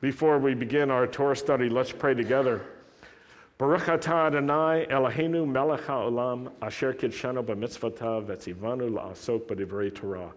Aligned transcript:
Before 0.00 0.38
we 0.38 0.54
begin 0.54 0.90
our 0.90 1.06
Torah 1.06 1.36
study, 1.36 1.68
let's 1.68 1.92
pray 1.92 2.14
together. 2.14 2.62
Baruch 3.58 3.82
atah 3.82 4.28
Adonai 4.28 4.86
Eloheinu 4.90 5.46
melech 5.46 5.82
haolam 5.82 6.50
asher 6.62 6.94
kidshanu 6.94 7.44
b'mitzvotav 7.44 8.24
v'tzivanu 8.24 8.90
la'asok 8.90 9.46
b'divrei 9.46 9.94
Torah. 9.94 10.32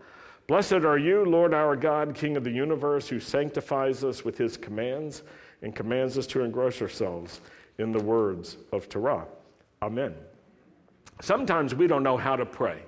Blessed 0.48 0.84
are 0.84 0.98
you, 0.98 1.24
Lord 1.24 1.54
our 1.54 1.78
God, 1.78 2.14
King 2.14 2.36
of 2.36 2.44
the 2.44 2.52
universe, 2.52 3.08
who 3.08 3.22
sanctifies 3.22 4.04
us 4.04 4.26
with 4.26 4.38
his 4.38 4.58
commands 4.58 5.24
and 5.62 5.74
commands 5.74 6.18
us 6.18 6.28
to 6.28 6.42
engross 6.42 6.82
ourselves 6.82 7.40
in 7.78 7.94
the 7.94 8.04
words 8.04 8.58
of 8.74 8.90
Torah. 8.90 9.26
Amen. 9.82 10.14
Sometimes 11.22 11.74
we 11.74 11.88
don't 11.88 12.04
know 12.04 12.18
how 12.18 12.36
to 12.36 12.46
pray. 12.46 12.80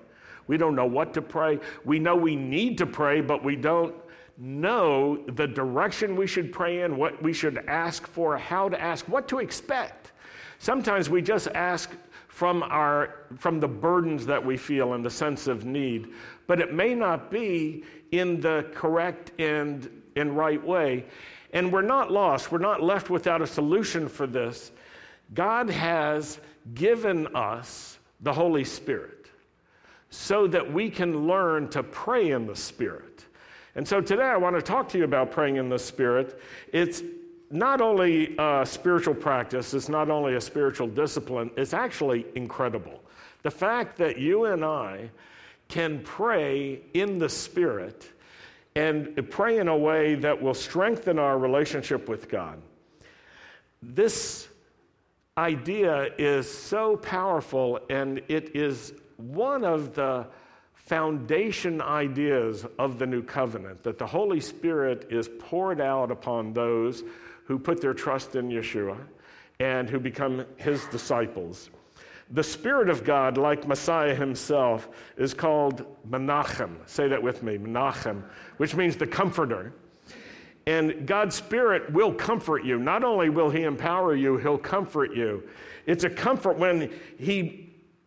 We 0.48 0.57
don't 0.57 0.76
know 0.76 0.86
what 0.86 1.14
to 1.14 1.21
pray. 1.21 1.57
We 1.86 2.00
know 2.00 2.18
we 2.18 2.36
need 2.36 2.78
to 2.80 2.86
pray, 2.86 3.21
but 3.21 3.46
we 3.46 3.55
don't 3.55 3.96
know 4.38 5.17
the 5.27 5.47
direction 5.47 6.15
we 6.15 6.27
should 6.27 6.51
pray 6.51 6.81
in, 6.81 6.97
what 6.97 7.21
we 7.21 7.33
should 7.33 7.57
ask 7.68 8.05
for, 8.07 8.38
how 8.38 8.69
to 8.69 8.79
ask, 8.79 9.07
what 9.07 9.27
to 9.29 9.39
expect. 9.39 10.11
Sometimes 10.60 11.10
we 11.10 11.21
just 11.21 11.47
ask 11.50 11.91
from, 12.27 12.63
our, 12.63 13.25
from 13.37 13.60
the 13.60 13.68
burdens 13.68 14.25
that 14.25 14.46
we 14.46 14.57
feel 14.57 14.93
and 14.93 15.05
the 15.05 15.10
sense 15.10 15.47
of 15.47 15.63
need, 15.63 16.10
but 16.47 16.60
it 16.60 16.74
may 16.74 16.93
not 16.93 17.32
be 17.32 17.83
in 18.11 18.41
the 18.41 18.69
correct 18.74 19.32
and, 19.39 19.89
and 20.15 20.36
right 20.36 20.63
way. 20.63 21.05
And 21.54 21.71
we're 21.71 21.82
not 21.82 22.11
lost, 22.11 22.52
we're 22.52 22.57
not 22.57 22.83
left 22.83 23.10
without 23.10 23.41
a 23.41 23.47
solution 23.47 24.10
for 24.10 24.27
this. 24.27 24.71
God 25.33 25.69
has 25.69 26.39
given 26.74 27.33
us 27.36 27.99
the 28.19 28.33
Holy 28.33 28.65
Spirit 28.65 29.29
so 30.10 30.47
that 30.47 30.71
we 30.71 30.89
can 30.89 31.27
learn 31.27 31.69
to 31.69 31.83
pray 31.83 32.31
in 32.31 32.47
the 32.47 32.55
Spirit. 32.55 33.25
And 33.75 33.88
so 33.88 34.00
today 34.00 34.23
I 34.23 34.38
want 34.38 34.56
to 34.56 34.61
talk 34.61 34.88
to 34.89 34.97
you 34.97 35.03
about 35.03 35.31
praying 35.31 35.58
in 35.58 35.67
the 35.67 35.80
Spirit. 35.80 36.39
It's 36.72 37.03
not 37.52 37.81
only 37.81 38.36
a 38.38 38.66
spiritual 38.66 39.14
practice, 39.14 39.73
it's 39.73 39.89
not 39.89 40.09
only 40.09 40.36
a 40.36 40.42
spiritual 40.42 40.88
discipline, 40.88 41.52
it's 41.58 41.73
actually 41.73 42.25
incredible. 42.36 43.02
The 43.44 43.52
fact 43.52 43.97
that 43.97 44.17
you 44.17 44.45
and 44.45 44.64
I 44.64 45.09
can 45.67 45.99
pray 46.03 46.81
in 46.94 47.19
the 47.19 47.30
Spirit 47.30 48.09
and 48.75 49.30
pray 49.30 49.59
in 49.59 49.67
a 49.67 49.77
way 49.77 50.16
that 50.16 50.42
will 50.42 50.53
strengthen 50.53 51.19
our 51.19 51.38
relationship 51.38 52.09
with 52.09 52.30
God. 52.30 52.61
This 53.81 54.47
idea 55.38 56.09
is 56.17 56.52
so 56.52 56.97
powerful, 56.97 57.80
and 57.89 58.21
it 58.27 58.55
is 58.55 58.94
one 59.17 59.64
of 59.64 59.95
the 59.95 60.27
foundation 60.86 61.81
ideas 61.81 62.66
of 62.78 63.00
the 63.00 63.05
new 63.08 63.23
covenant 63.23 63.81
that 63.83 63.97
the 63.97 64.05
Holy 64.05 64.39
Spirit 64.39 65.08
is 65.09 65.30
poured 65.39 65.81
out 65.81 66.11
upon 66.11 66.53
those 66.53 67.03
who 67.45 67.58
put 67.58 67.81
their 67.81 67.94
trust 67.94 68.36
in 68.36 68.50
Yeshua 68.50 68.97
and 69.59 69.89
who 69.89 70.00
become 70.00 70.45
his 70.58 70.86
disciples. 70.86 71.69
The 72.31 72.44
Spirit 72.44 72.89
of 72.89 73.03
God, 73.03 73.38
like 73.38 73.67
Messiah 73.67 74.16
himself, 74.16 74.89
is 75.17 75.33
called 75.33 75.86
Menachem. 76.09 76.75
Say 76.88 77.08
that 77.08 77.22
with 77.22 77.44
me, 77.44 77.58
Menachem, 77.58 78.23
which 78.58 78.75
means 78.75 78.95
the 78.95 79.08
comforter. 79.08 79.73
And 80.67 81.08
God's 81.08 81.36
Spirit 81.36 81.92
will 81.94 82.14
comfort 82.14 82.64
you. 82.64 82.80
Not 82.80 83.03
only 83.03 83.30
will 83.30 83.52
He 83.52 83.64
empower 83.64 84.16
you, 84.16 84.38
He'll 84.38 84.58
comfort 84.58 85.16
you. 85.16 85.44
It's 85.86 86.03
a 86.03 86.09
comfort 86.09 86.58
when 86.58 86.92
He 87.20 87.64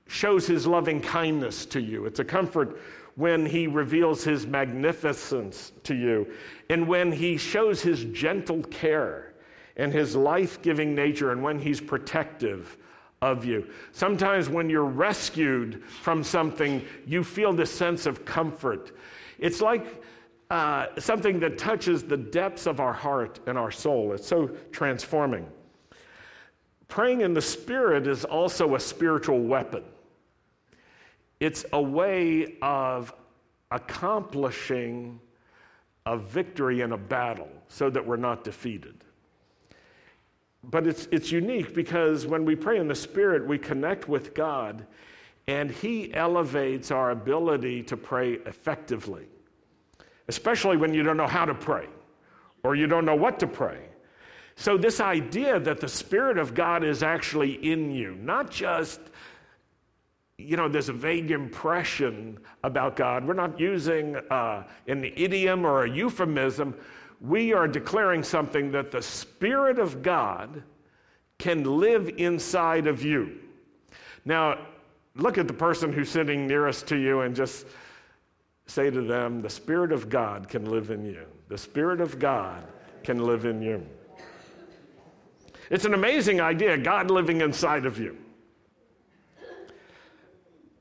shows 0.08 0.46
His 0.46 0.66
loving 0.66 1.00
kindness 1.00 1.64
to 1.66 1.80
you, 1.80 2.04
it's 2.06 2.18
a 2.18 2.24
comfort 2.24 2.80
when 3.14 3.46
He 3.46 3.66
reveals 3.66 4.24
His 4.24 4.46
magnificence 4.46 5.72
to 5.84 5.94
you, 5.94 6.26
and 6.68 6.88
when 6.88 7.12
He 7.12 7.36
shows 7.36 7.80
His 7.80 8.04
gentle 8.04 8.62
care 8.64 9.34
and 9.76 9.92
His 9.92 10.16
life 10.16 10.60
giving 10.60 10.94
nature, 10.94 11.30
and 11.30 11.42
when 11.42 11.58
He's 11.58 11.80
protective 11.80 12.76
of 13.22 13.44
you. 13.44 13.68
Sometimes 13.92 14.48
when 14.48 14.70
you're 14.70 14.84
rescued 14.84 15.84
from 15.84 16.22
something, 16.22 16.84
you 17.06 17.24
feel 17.24 17.52
this 17.52 17.70
sense 17.70 18.06
of 18.06 18.24
comfort. 18.24 18.96
It's 19.38 19.60
like 19.60 20.02
uh, 20.50 20.86
something 20.98 21.40
that 21.40 21.58
touches 21.58 22.02
the 22.02 22.16
depths 22.16 22.66
of 22.66 22.80
our 22.80 22.92
heart 22.92 23.40
and 23.46 23.58
our 23.58 23.70
soul. 23.70 24.12
It's 24.12 24.26
so 24.26 24.48
transforming. 24.72 25.46
Praying 26.86 27.20
in 27.20 27.34
the 27.34 27.42
Spirit 27.42 28.06
is 28.06 28.24
also 28.24 28.74
a 28.74 28.80
spiritual 28.80 29.40
weapon, 29.40 29.84
it's 31.40 31.64
a 31.72 31.80
way 31.80 32.56
of 32.62 33.12
accomplishing 33.70 35.20
a 36.06 36.16
victory 36.16 36.80
in 36.80 36.92
a 36.92 36.98
battle 36.98 37.50
so 37.68 37.90
that 37.90 38.04
we're 38.04 38.16
not 38.16 38.44
defeated. 38.44 39.04
But 40.64 40.86
it's, 40.86 41.06
it's 41.12 41.30
unique 41.30 41.74
because 41.74 42.26
when 42.26 42.44
we 42.44 42.56
pray 42.56 42.78
in 42.78 42.88
the 42.88 42.94
Spirit, 42.94 43.46
we 43.46 43.58
connect 43.58 44.08
with 44.08 44.34
God 44.34 44.86
and 45.46 45.70
He 45.70 46.12
elevates 46.14 46.90
our 46.90 47.10
ability 47.10 47.82
to 47.84 47.96
pray 47.96 48.34
effectively 48.46 49.28
especially 50.28 50.76
when 50.76 50.94
you 50.94 51.02
don't 51.02 51.16
know 51.16 51.26
how 51.26 51.44
to 51.44 51.54
pray 51.54 51.86
or 52.62 52.76
you 52.76 52.86
don't 52.86 53.04
know 53.04 53.16
what 53.16 53.40
to 53.40 53.46
pray. 53.46 53.80
So, 54.56 54.76
this 54.76 55.00
idea 55.00 55.58
that 55.60 55.80
the 55.80 55.88
Spirit 55.88 56.36
of 56.36 56.54
God 56.54 56.84
is 56.84 57.02
actually 57.02 57.52
in 57.52 57.92
you, 57.92 58.16
not 58.16 58.50
just, 58.50 59.00
you 60.38 60.56
know, 60.56 60.68
there's 60.68 60.88
a 60.88 60.92
vague 60.92 61.32
impression 61.32 62.38
about 62.62 62.94
God. 62.94 63.26
We're 63.26 63.34
not 63.34 63.58
using 63.58 64.16
uh, 64.30 64.62
an 64.86 65.04
idiom 65.04 65.66
or 65.66 65.84
a 65.84 65.90
euphemism. 65.90 66.76
We 67.20 67.52
are 67.52 67.66
declaring 67.66 68.22
something 68.22 68.70
that 68.70 68.92
the 68.92 69.02
Spirit 69.02 69.80
of 69.80 70.00
God 70.00 70.62
can 71.38 71.64
live 71.64 72.08
inside 72.18 72.86
of 72.86 73.02
you. 73.02 73.40
Now, 74.24 74.58
look 75.16 75.38
at 75.38 75.48
the 75.48 75.54
person 75.54 75.92
who's 75.92 76.08
sitting 76.08 76.46
nearest 76.46 76.86
to 76.88 76.96
you 76.96 77.22
and 77.22 77.34
just 77.34 77.66
say 78.66 78.90
to 78.90 79.02
them, 79.02 79.42
The 79.42 79.50
Spirit 79.50 79.90
of 79.90 80.08
God 80.08 80.48
can 80.48 80.70
live 80.70 80.90
in 80.90 81.04
you. 81.04 81.26
The 81.48 81.58
Spirit 81.58 82.00
of 82.00 82.20
God 82.20 82.62
can 83.02 83.24
live 83.24 83.44
in 83.44 83.60
you. 83.60 83.84
It's 85.68 85.84
an 85.84 85.94
amazing 85.94 86.40
idea, 86.40 86.78
God 86.78 87.10
living 87.10 87.40
inside 87.40 87.86
of 87.86 87.98
you. 87.98 88.16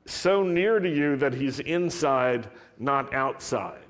So 0.07 0.41
near 0.41 0.79
to 0.79 0.90
you 0.90 1.18
that 1.18 1.34
He's 1.34 1.59
inside, 1.59 2.47
not 2.79 3.13
outside. 3.13 3.81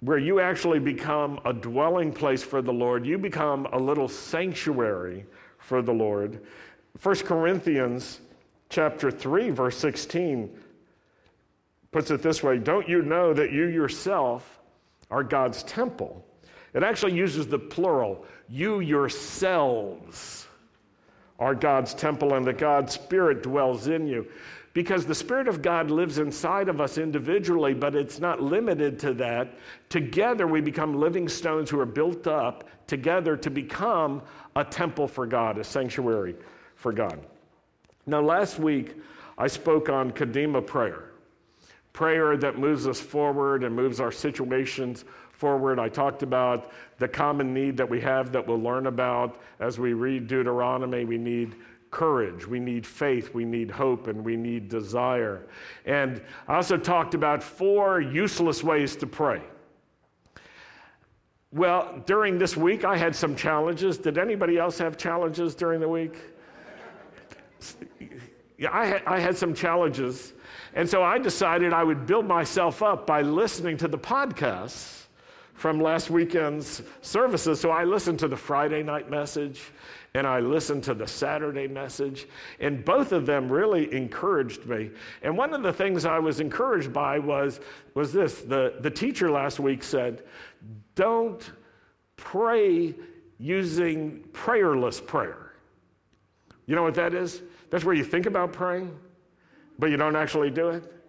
Where 0.00 0.18
you 0.18 0.38
actually 0.40 0.78
become 0.78 1.40
a 1.44 1.52
dwelling 1.52 2.12
place 2.12 2.42
for 2.42 2.60
the 2.62 2.72
Lord, 2.72 3.06
you 3.06 3.16
become 3.18 3.66
a 3.72 3.78
little 3.78 4.08
sanctuary 4.08 5.24
for 5.58 5.80
the 5.80 5.92
Lord. 5.92 6.42
1 7.02 7.16
Corinthians 7.20 8.20
chapter 8.68 9.10
3 9.10 9.50
verse 9.50 9.76
16 9.78 10.50
puts 11.90 12.10
it 12.10 12.22
this 12.22 12.42
way 12.42 12.58
Don't 12.58 12.88
you 12.88 13.02
know 13.02 13.32
that 13.32 13.52
you 13.52 13.66
yourself 13.66 14.60
are 15.10 15.24
God's 15.24 15.62
temple? 15.62 16.24
It 16.74 16.82
actually 16.82 17.14
uses 17.14 17.46
the 17.46 17.58
plural. 17.58 18.24
You 18.48 18.80
yourselves 18.80 20.46
are 21.40 21.54
God's 21.54 21.94
temple, 21.94 22.34
and 22.34 22.46
that 22.46 22.58
God's 22.58 22.92
Spirit 22.92 23.42
dwells 23.42 23.88
in 23.88 24.06
you. 24.06 24.28
Because 24.72 25.04
the 25.04 25.14
Spirit 25.14 25.48
of 25.48 25.62
God 25.62 25.90
lives 25.90 26.18
inside 26.18 26.68
of 26.68 26.80
us 26.80 26.96
individually, 26.96 27.74
but 27.74 27.96
it's 27.96 28.20
not 28.20 28.40
limited 28.40 29.00
to 29.00 29.14
that. 29.14 29.54
Together, 29.88 30.46
we 30.46 30.60
become 30.60 31.00
living 31.00 31.28
stones 31.28 31.68
who 31.70 31.80
are 31.80 31.86
built 31.86 32.28
up 32.28 32.68
together 32.86 33.36
to 33.36 33.50
become 33.50 34.22
a 34.54 34.64
temple 34.64 35.08
for 35.08 35.26
God, 35.26 35.58
a 35.58 35.64
sanctuary 35.64 36.36
for 36.76 36.92
God. 36.92 37.18
Now, 38.06 38.20
last 38.20 38.60
week, 38.60 38.94
I 39.36 39.48
spoke 39.48 39.88
on 39.88 40.12
Kadima 40.12 40.64
prayer 40.64 41.06
prayer 41.92 42.36
that 42.36 42.58
moves 42.58 42.86
us 42.86 43.00
forward 43.00 43.64
and 43.64 43.74
moves 43.74 43.98
our 43.98 44.12
situations 44.12 45.04
forward. 45.40 45.78
I 45.78 45.88
talked 45.88 46.22
about 46.22 46.70
the 46.98 47.08
common 47.08 47.54
need 47.54 47.78
that 47.78 47.88
we 47.88 47.98
have 48.02 48.30
that 48.32 48.46
we'll 48.46 48.60
learn 48.60 48.86
about 48.86 49.40
as 49.58 49.78
we 49.78 49.94
read 49.94 50.28
Deuteronomy. 50.28 51.06
We 51.06 51.16
need 51.16 51.56
courage, 51.90 52.46
we 52.46 52.60
need 52.60 52.86
faith, 52.86 53.34
we 53.34 53.44
need 53.44 53.70
hope, 53.70 54.06
and 54.06 54.24
we 54.24 54.36
need 54.36 54.68
desire. 54.68 55.46
And 55.86 56.22
I 56.46 56.56
also 56.56 56.76
talked 56.76 57.14
about 57.14 57.42
four 57.42 58.00
useless 58.00 58.62
ways 58.62 58.94
to 58.96 59.06
pray. 59.06 59.40
Well, 61.52 62.00
during 62.06 62.38
this 62.38 62.56
week, 62.56 62.84
I 62.84 62.96
had 62.96 63.16
some 63.16 63.34
challenges. 63.34 63.98
Did 63.98 64.18
anybody 64.18 64.56
else 64.58 64.78
have 64.78 64.96
challenges 64.96 65.56
during 65.56 65.80
the 65.80 65.88
week? 65.88 66.14
Yeah, 68.56 68.68
I 68.72 68.86
had, 68.86 69.02
I 69.06 69.18
had 69.18 69.36
some 69.36 69.54
challenges. 69.54 70.34
And 70.74 70.88
so 70.88 71.02
I 71.02 71.18
decided 71.18 71.72
I 71.72 71.82
would 71.82 72.06
build 72.06 72.26
myself 72.26 72.82
up 72.82 73.06
by 73.06 73.22
listening 73.22 73.78
to 73.78 73.88
the 73.88 73.98
podcasts 73.98 74.99
from 75.60 75.78
last 75.78 76.08
weekend's 76.08 76.80
services. 77.02 77.60
So 77.60 77.70
I 77.70 77.84
listened 77.84 78.18
to 78.20 78.28
the 78.28 78.36
Friday 78.36 78.82
night 78.82 79.10
message 79.10 79.60
and 80.14 80.26
I 80.26 80.40
listened 80.40 80.84
to 80.84 80.94
the 80.94 81.06
Saturday 81.06 81.68
message, 81.68 82.26
and 82.60 82.82
both 82.82 83.12
of 83.12 83.26
them 83.26 83.52
really 83.52 83.92
encouraged 83.94 84.64
me. 84.64 84.90
And 85.22 85.36
one 85.36 85.52
of 85.52 85.62
the 85.62 85.72
things 85.72 86.06
I 86.06 86.18
was 86.18 86.40
encouraged 86.40 86.94
by 86.94 87.18
was, 87.18 87.60
was 87.94 88.10
this 88.10 88.40
the, 88.40 88.76
the 88.80 88.90
teacher 88.90 89.30
last 89.30 89.60
week 89.60 89.82
said, 89.82 90.22
Don't 90.94 91.52
pray 92.16 92.94
using 93.38 94.24
prayerless 94.32 94.98
prayer. 94.98 95.52
You 96.64 96.74
know 96.74 96.82
what 96.82 96.94
that 96.94 97.12
is? 97.12 97.42
That's 97.68 97.84
where 97.84 97.94
you 97.94 98.04
think 98.04 98.24
about 98.24 98.54
praying, 98.54 98.98
but 99.78 99.90
you 99.90 99.98
don't 99.98 100.16
actually 100.16 100.50
do 100.50 100.70
it. 100.70 100.99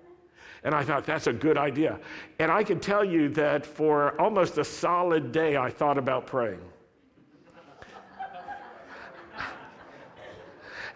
And 0.64 0.76
I 0.76 0.84
thought, 0.84 1.06
that's 1.06 1.28
a 1.28 1.34
good 1.34 1.58
idea. 1.58 2.00
And 2.40 2.52
I 2.52 2.64
can 2.64 2.80
tell 2.80 3.04
you 3.04 3.30
that 3.30 3.66
for 3.66 4.20
almost 4.22 4.58
a 4.58 4.64
solid 4.64 5.32
day, 5.32 5.58
I 5.58 5.72
thought 5.72 5.98
about 5.98 6.28
praying. 6.28 6.62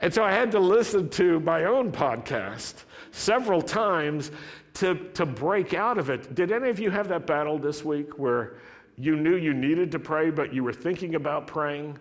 and 0.02 0.14
so 0.14 0.24
I 0.24 0.32
had 0.32 0.52
to 0.52 0.60
listen 0.60 1.10
to 1.12 1.40
my 1.40 1.64
own 1.64 1.92
podcast 1.92 2.84
several 3.12 3.62
times 3.62 4.32
to, 4.76 4.96
to 5.14 5.26
break 5.26 5.74
out 5.74 5.98
of 5.98 6.10
it. 6.10 6.36
Did 6.36 6.52
any 6.52 6.70
of 6.70 6.80
you 6.80 6.92
have 6.92 7.08
that 7.08 7.26
battle 7.26 7.58
this 7.58 7.84
week 7.84 8.20
where 8.20 8.58
you 8.98 9.16
knew 9.16 9.36
you 9.36 9.54
needed 9.54 9.92
to 9.94 10.00
pray, 10.00 10.30
but 10.30 10.54
you 10.54 10.64
were 10.64 10.74
thinking 10.74 11.16
about 11.16 11.48
praying 11.48 11.98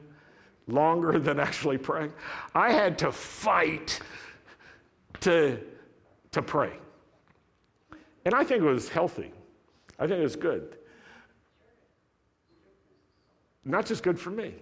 longer 0.66 1.18
than 1.18 1.40
actually 1.40 1.78
praying? 1.78 2.12
I 2.54 2.72
had 2.72 2.98
to 2.98 3.10
fight 3.10 4.00
to, 5.20 5.60
to 6.32 6.42
pray. 6.42 6.72
And 8.24 8.34
I 8.34 8.44
think 8.44 8.62
it 8.62 8.66
was 8.66 8.88
healthy. 8.88 9.32
I 9.98 10.06
think 10.06 10.20
it 10.20 10.24
was 10.24 10.36
good. 10.36 10.76
Not 13.64 13.86
just 13.86 14.02
good 14.02 14.18
for 14.18 14.30
me, 14.30 14.54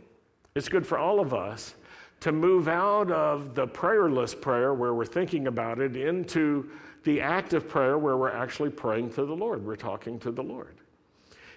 it's 0.54 0.68
good 0.68 0.86
for 0.86 0.98
all 0.98 1.20
of 1.20 1.34
us 1.34 1.74
to 2.20 2.30
move 2.30 2.68
out 2.68 3.10
of 3.10 3.54
the 3.54 3.66
prayerless 3.66 4.32
prayer 4.32 4.74
where 4.74 4.94
we're 4.94 5.04
thinking 5.04 5.48
about 5.48 5.80
it 5.80 5.96
into 5.96 6.70
the 7.02 7.20
active 7.20 7.68
prayer 7.68 7.98
where 7.98 8.16
we're 8.16 8.30
actually 8.30 8.70
praying 8.70 9.10
to 9.10 9.24
the 9.24 9.34
Lord. 9.34 9.64
We're 9.64 9.74
talking 9.74 10.20
to 10.20 10.30
the 10.30 10.42
Lord. 10.42 10.76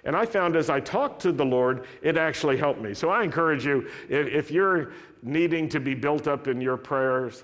And 0.06 0.16
I 0.16 0.26
found 0.26 0.56
as 0.56 0.72
I 0.72 0.80
talked 0.80 1.22
to 1.22 1.32
the 1.32 1.46
Lord, 1.46 1.86
it 2.02 2.18
actually 2.18 2.58
helped 2.58 2.82
me. 2.82 2.96
So 2.96 3.10
I 3.10 3.24
encourage 3.24 3.64
you, 3.64 3.88
if, 4.10 4.50
you're 4.50 4.92
needing 5.22 5.70
to 5.70 5.80
be 5.80 5.94
built 5.94 6.28
up 6.28 6.48
in 6.48 6.62
your 6.62 6.78
prayers, 6.78 7.44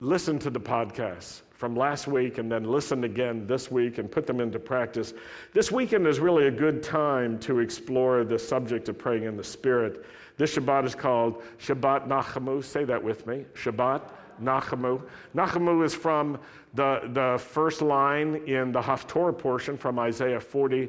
listen 0.00 0.38
to 0.40 0.50
the 0.50 0.60
podcasts 0.60 1.42
from 1.62 1.76
last 1.76 2.08
week 2.08 2.38
and 2.38 2.50
then 2.50 2.64
listen 2.64 3.04
again 3.04 3.46
this 3.46 3.70
week 3.70 3.98
and 3.98 4.10
put 4.10 4.26
them 4.26 4.40
into 4.40 4.58
practice. 4.58 5.14
This 5.52 5.70
weekend 5.70 6.08
is 6.08 6.18
really 6.18 6.48
a 6.48 6.50
good 6.50 6.82
time 6.82 7.38
to 7.38 7.60
explore 7.60 8.24
the 8.24 8.36
subject 8.36 8.88
of 8.88 8.98
praying 8.98 9.22
in 9.22 9.36
the 9.36 9.44
Spirit. 9.44 10.04
This 10.36 10.56
Shabbat 10.56 10.86
is 10.86 10.96
called 10.96 11.40
Shabbat 11.60 12.08
Nachamu. 12.08 12.64
Say 12.64 12.82
that 12.82 13.00
with 13.00 13.28
me. 13.28 13.44
Shabbat 13.54 14.02
Nachamu. 14.42 15.02
Nachamu 15.36 15.84
is 15.84 15.94
from 15.94 16.40
the, 16.74 17.08
the 17.12 17.38
first 17.38 17.80
line 17.80 18.42
in 18.48 18.72
the 18.72 18.80
Haftorah 18.80 19.38
portion 19.38 19.78
from 19.78 20.00
Isaiah 20.00 20.40
40, 20.40 20.88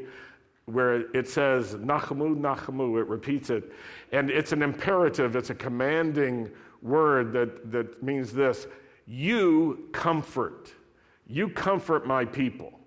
where 0.65 1.01
it 1.15 1.29
says 1.29 1.75
Nachamu, 1.75 2.35
Nachamu. 2.35 2.99
It 2.99 3.07
repeats 3.07 3.51
it. 3.51 3.71
And 4.11 4.31
it's 4.31 4.53
an 4.53 4.63
imperative, 4.63 5.35
it's 5.35 5.51
a 5.51 5.55
commanding 5.55 6.49
word 6.81 7.31
that, 7.33 7.71
that 7.71 8.01
means 8.01 8.33
this 8.33 8.65
you 9.05 9.89
comfort. 9.91 10.73
You 11.27 11.49
comfort 11.49 12.05
my 12.05 12.25
people. 12.25 12.79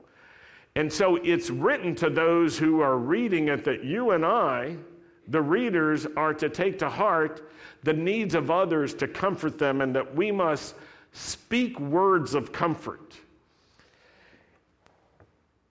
And 0.74 0.92
so 0.92 1.16
it's 1.16 1.48
written 1.48 1.94
to 1.96 2.10
those 2.10 2.58
who 2.58 2.80
are 2.80 2.98
reading 2.98 3.48
it 3.48 3.64
that 3.64 3.82
you 3.82 4.10
and 4.10 4.24
I, 4.24 4.76
the 5.28 5.40
readers, 5.40 6.06
are 6.16 6.34
to 6.34 6.48
take 6.48 6.78
to 6.80 6.88
heart 6.90 7.50
the 7.82 7.94
needs 7.94 8.34
of 8.34 8.50
others 8.50 8.92
to 8.94 9.08
comfort 9.08 9.58
them, 9.58 9.80
and 9.80 9.94
that 9.96 10.14
we 10.14 10.30
must 10.30 10.74
speak 11.12 11.78
words 11.80 12.34
of 12.34 12.52
comfort. 12.52 13.14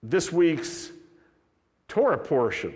This 0.02 0.32
week's 0.32 0.90
Torah 1.88 2.18
portion 2.18 2.74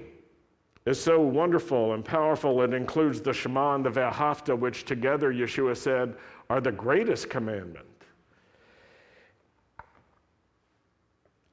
is 0.87 1.01
so 1.03 1.21
wonderful 1.21 1.95
and 1.95 2.05
powerful. 2.05 2.63
It 2.63 2.75
includes 2.75 3.21
the 3.21 3.33
Shema 3.33 3.75
and 3.75 3.85
the 3.85 3.91
V'ahavta, 3.91 4.59
which 4.59 4.85
together 4.85 5.33
Yeshua 5.33 5.77
said 5.77 6.15
are 6.50 6.61
the 6.61 6.73
greatest 6.73 7.31
commandment. 7.31 7.87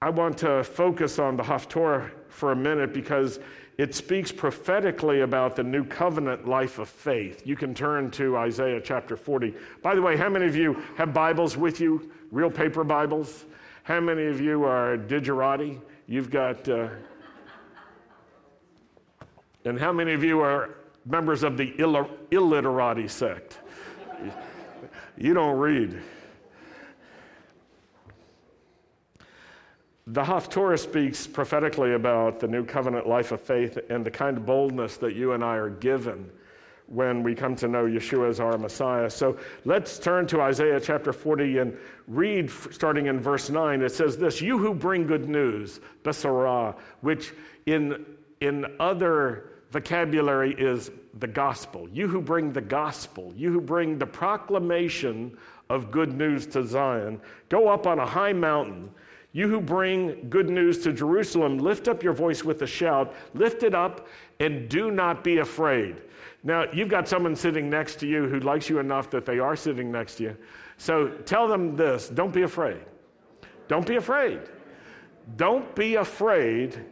I 0.01 0.09
want 0.09 0.39
to 0.39 0.63
focus 0.63 1.19
on 1.19 1.37
the 1.37 1.43
Haftorah 1.43 2.09
for 2.29 2.51
a 2.51 2.55
minute 2.55 2.93
because 2.93 3.39
it 3.77 3.93
speaks 3.93 4.31
prophetically 4.31 5.21
about 5.21 5.55
the 5.55 5.63
new 5.63 5.85
covenant 5.85 6.47
life 6.47 6.79
of 6.79 6.89
faith. 6.89 7.45
You 7.45 7.55
can 7.55 7.75
turn 7.75 8.09
to 8.11 8.37
Isaiah 8.37 8.81
chapter 8.83 9.15
40. 9.15 9.53
By 9.83 9.93
the 9.93 10.01
way, 10.01 10.17
how 10.17 10.29
many 10.29 10.47
of 10.47 10.55
you 10.55 10.83
have 10.97 11.13
Bibles 11.13 11.55
with 11.55 11.79
you, 11.79 12.11
real 12.31 12.49
paper 12.49 12.83
Bibles? 12.83 13.45
How 13.83 13.99
many 13.99 14.25
of 14.25 14.41
you 14.41 14.63
are 14.63 14.97
digerati? 14.97 15.79
You've 16.07 16.31
got. 16.31 16.67
Uh, 16.67 16.89
and 19.63 19.79
how 19.79 19.91
many 19.91 20.13
of 20.13 20.23
you 20.23 20.39
are 20.41 20.71
members 21.05 21.43
of 21.43 21.55
the 21.55 21.75
Ill- 21.77 22.09
illiterati 22.31 23.07
sect? 23.07 23.59
You 25.19 25.33
don't 25.33 25.57
read. 25.57 25.99
The 30.05 30.23
Haftorah 30.23 30.77
speaks 30.77 31.25
prophetically 31.25 31.93
about 31.93 32.39
the 32.39 32.47
new 32.47 32.63
covenant 32.63 33.07
life 33.07 33.31
of 33.31 33.41
faith 33.41 33.79
and 33.89 34.05
the 34.05 34.11
kind 34.11 34.37
of 34.37 34.45
boldness 34.45 34.97
that 34.97 35.15
you 35.15 35.33
and 35.33 35.43
I 35.43 35.55
are 35.55 35.71
given 35.71 36.29
when 36.85 37.23
we 37.23 37.33
come 37.33 37.55
to 37.57 37.67
know 37.67 37.85
Yeshua 37.85 38.29
as 38.29 38.39
our 38.39 38.57
Messiah. 38.59 39.09
So 39.09 39.37
let's 39.65 39.97
turn 39.97 40.27
to 40.27 40.39
Isaiah 40.39 40.79
chapter 40.79 41.11
40 41.11 41.57
and 41.57 41.77
read 42.07 42.49
starting 42.49 43.07
in 43.07 43.19
verse 43.19 43.49
9. 43.49 43.81
It 43.81 43.91
says 43.91 44.17
this 44.17 44.39
You 44.39 44.59
who 44.59 44.73
bring 44.73 45.07
good 45.07 45.27
news, 45.27 45.81
Besorah, 46.03 46.77
which 47.01 47.33
in, 47.65 48.05
in 48.39 48.67
other 48.79 49.49
vocabulary 49.71 50.53
is 50.57 50.91
the 51.19 51.27
gospel. 51.27 51.87
You 51.89 52.07
who 52.07 52.21
bring 52.21 52.53
the 52.53 52.61
gospel, 52.61 53.33
you 53.35 53.51
who 53.51 53.61
bring 53.61 53.97
the 53.97 54.05
proclamation 54.05 55.37
of 55.69 55.91
good 55.91 56.13
news 56.13 56.45
to 56.47 56.65
Zion, 56.65 57.19
go 57.49 57.67
up 57.67 57.87
on 57.87 57.99
a 57.99 58.05
high 58.05 58.33
mountain. 58.33 58.89
You 59.33 59.49
who 59.49 59.59
bring 59.59 60.29
good 60.29 60.49
news 60.49 60.79
to 60.83 60.93
Jerusalem, 60.93 61.57
lift 61.57 61.87
up 61.87 62.01
your 62.01 62.13
voice 62.13 62.43
with 62.43 62.61
a 62.61 62.67
shout, 62.67 63.13
lift 63.33 63.63
it 63.63 63.75
up, 63.75 64.07
and 64.39 64.69
do 64.69 64.89
not 64.89 65.23
be 65.23 65.39
afraid. 65.39 66.01
Now, 66.43 66.65
you've 66.71 66.89
got 66.89 67.07
someone 67.07 67.35
sitting 67.35 67.69
next 67.69 67.95
to 67.99 68.07
you 68.07 68.27
who 68.27 68.39
likes 68.39 68.69
you 68.69 68.79
enough 68.79 69.09
that 69.11 69.25
they 69.25 69.39
are 69.39 69.55
sitting 69.55 69.91
next 69.91 70.15
to 70.15 70.23
you. 70.23 70.37
So 70.77 71.09
tell 71.25 71.47
them 71.47 71.75
this 71.75 72.07
don't 72.07 72.33
be 72.33 72.43
afraid. 72.43 72.79
Don't 73.67 73.85
be 73.85 73.97
afraid. 73.97 74.39
Don't 75.35 75.75
be 75.75 75.95
afraid 75.95 76.85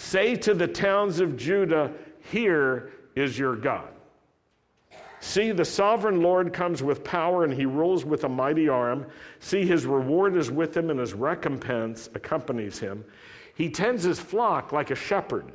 Say 0.00 0.34
to 0.36 0.54
the 0.54 0.66
towns 0.66 1.20
of 1.20 1.36
Judah, 1.36 1.92
Here 2.32 2.90
is 3.14 3.38
your 3.38 3.54
God. 3.54 3.90
See, 5.20 5.52
the 5.52 5.66
sovereign 5.66 6.22
Lord 6.22 6.54
comes 6.54 6.82
with 6.82 7.04
power 7.04 7.44
and 7.44 7.52
he 7.52 7.66
rules 7.66 8.06
with 8.06 8.24
a 8.24 8.28
mighty 8.28 8.66
arm. 8.66 9.06
See, 9.40 9.66
his 9.66 9.84
reward 9.84 10.36
is 10.36 10.50
with 10.50 10.74
him 10.74 10.88
and 10.88 10.98
his 10.98 11.12
recompense 11.12 12.08
accompanies 12.14 12.78
him. 12.78 13.04
He 13.54 13.68
tends 13.68 14.02
his 14.02 14.18
flock 14.18 14.72
like 14.72 14.90
a 14.90 14.94
shepherd. 14.94 15.52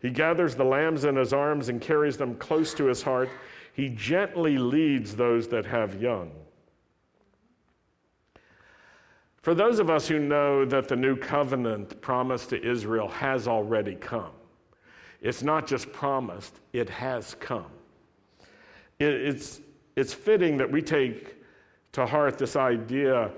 He 0.00 0.08
gathers 0.08 0.54
the 0.54 0.64
lambs 0.64 1.04
in 1.04 1.14
his 1.14 1.34
arms 1.34 1.68
and 1.68 1.78
carries 1.78 2.16
them 2.16 2.34
close 2.36 2.72
to 2.74 2.86
his 2.86 3.02
heart. 3.02 3.28
He 3.74 3.90
gently 3.90 4.56
leads 4.56 5.14
those 5.14 5.48
that 5.48 5.66
have 5.66 6.00
young. 6.00 6.32
For 9.46 9.54
those 9.54 9.78
of 9.78 9.90
us 9.90 10.08
who 10.08 10.18
know 10.18 10.64
that 10.64 10.88
the 10.88 10.96
new 10.96 11.14
covenant 11.14 12.00
promised 12.00 12.50
to 12.50 12.60
Israel 12.68 13.06
has 13.06 13.46
already 13.46 13.94
come, 13.94 14.32
it's 15.22 15.40
not 15.40 15.68
just 15.68 15.92
promised, 15.92 16.58
it 16.72 16.90
has 16.90 17.36
come. 17.38 17.70
it's, 18.98 19.60
it's 19.94 20.12
fitting 20.12 20.56
that 20.56 20.68
we 20.68 20.82
take 20.82 21.36
to 21.92 22.04
heart 22.04 22.38
this 22.38 22.56
idea 22.56 23.30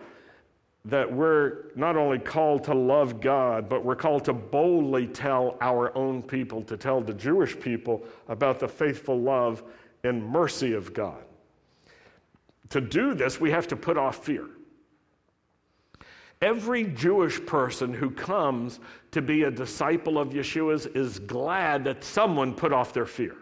that 0.86 1.12
we're 1.12 1.64
not 1.76 1.94
only 1.94 2.18
called 2.18 2.64
to 2.64 2.74
love 2.74 3.20
God, 3.20 3.68
but 3.68 3.84
we're 3.84 3.94
called 3.94 4.24
to 4.24 4.32
boldly 4.32 5.06
tell 5.08 5.58
our 5.60 5.94
own 5.94 6.22
people, 6.22 6.62
to 6.62 6.78
tell 6.78 7.02
the 7.02 7.12
Jewish 7.12 7.60
people 7.60 8.02
about 8.28 8.58
the 8.58 8.68
faithful 8.68 9.20
love 9.20 9.62
and 10.04 10.26
mercy 10.26 10.72
of 10.72 10.94
God. 10.94 11.22
To 12.70 12.80
do 12.80 13.12
this, 13.12 13.38
we 13.38 13.50
have 13.50 13.68
to 13.68 13.76
put 13.76 13.98
off 13.98 14.24
fear. 14.24 14.48
Every 16.40 16.84
Jewish 16.84 17.44
person 17.46 17.92
who 17.92 18.10
comes 18.10 18.78
to 19.10 19.20
be 19.20 19.42
a 19.42 19.50
disciple 19.50 20.18
of 20.18 20.28
Yeshua's 20.28 20.86
is 20.86 21.18
glad 21.18 21.84
that 21.84 22.04
someone 22.04 22.54
put 22.54 22.72
off 22.72 22.92
their 22.92 23.06
fear. 23.06 23.34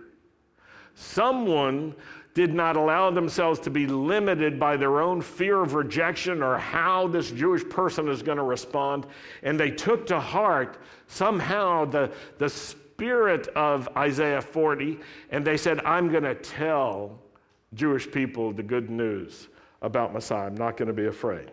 Someone 0.94 1.94
did 2.32 2.54
not 2.54 2.76
allow 2.76 3.10
themselves 3.10 3.58
to 3.60 3.70
be 3.70 3.86
limited 3.86 4.58
by 4.58 4.76
their 4.76 5.00
own 5.00 5.20
fear 5.20 5.62
of 5.62 5.74
rejection 5.74 6.42
or 6.42 6.58
how 6.58 7.06
this 7.08 7.30
Jewish 7.30 7.66
person 7.68 8.08
is 8.08 8.22
going 8.22 8.36
to 8.36 8.44
respond. 8.44 9.06
And 9.42 9.58
they 9.58 9.70
took 9.70 10.06
to 10.06 10.20
heart 10.20 10.78
somehow 11.06 11.86
the, 11.86 12.12
the 12.38 12.48
spirit 12.48 13.48
of 13.48 13.88
Isaiah 13.96 14.42
40, 14.42 14.98
and 15.30 15.46
they 15.46 15.56
said, 15.56 15.80
I'm 15.80 16.10
going 16.10 16.24
to 16.24 16.34
tell 16.34 17.18
Jewish 17.74 18.10
people 18.10 18.52
the 18.52 18.62
good 18.62 18.90
news 18.90 19.48
about 19.82 20.14
Messiah. 20.14 20.46
I'm 20.46 20.54
not 20.54 20.76
going 20.76 20.88
to 20.88 20.94
be 20.94 21.06
afraid. 21.06 21.50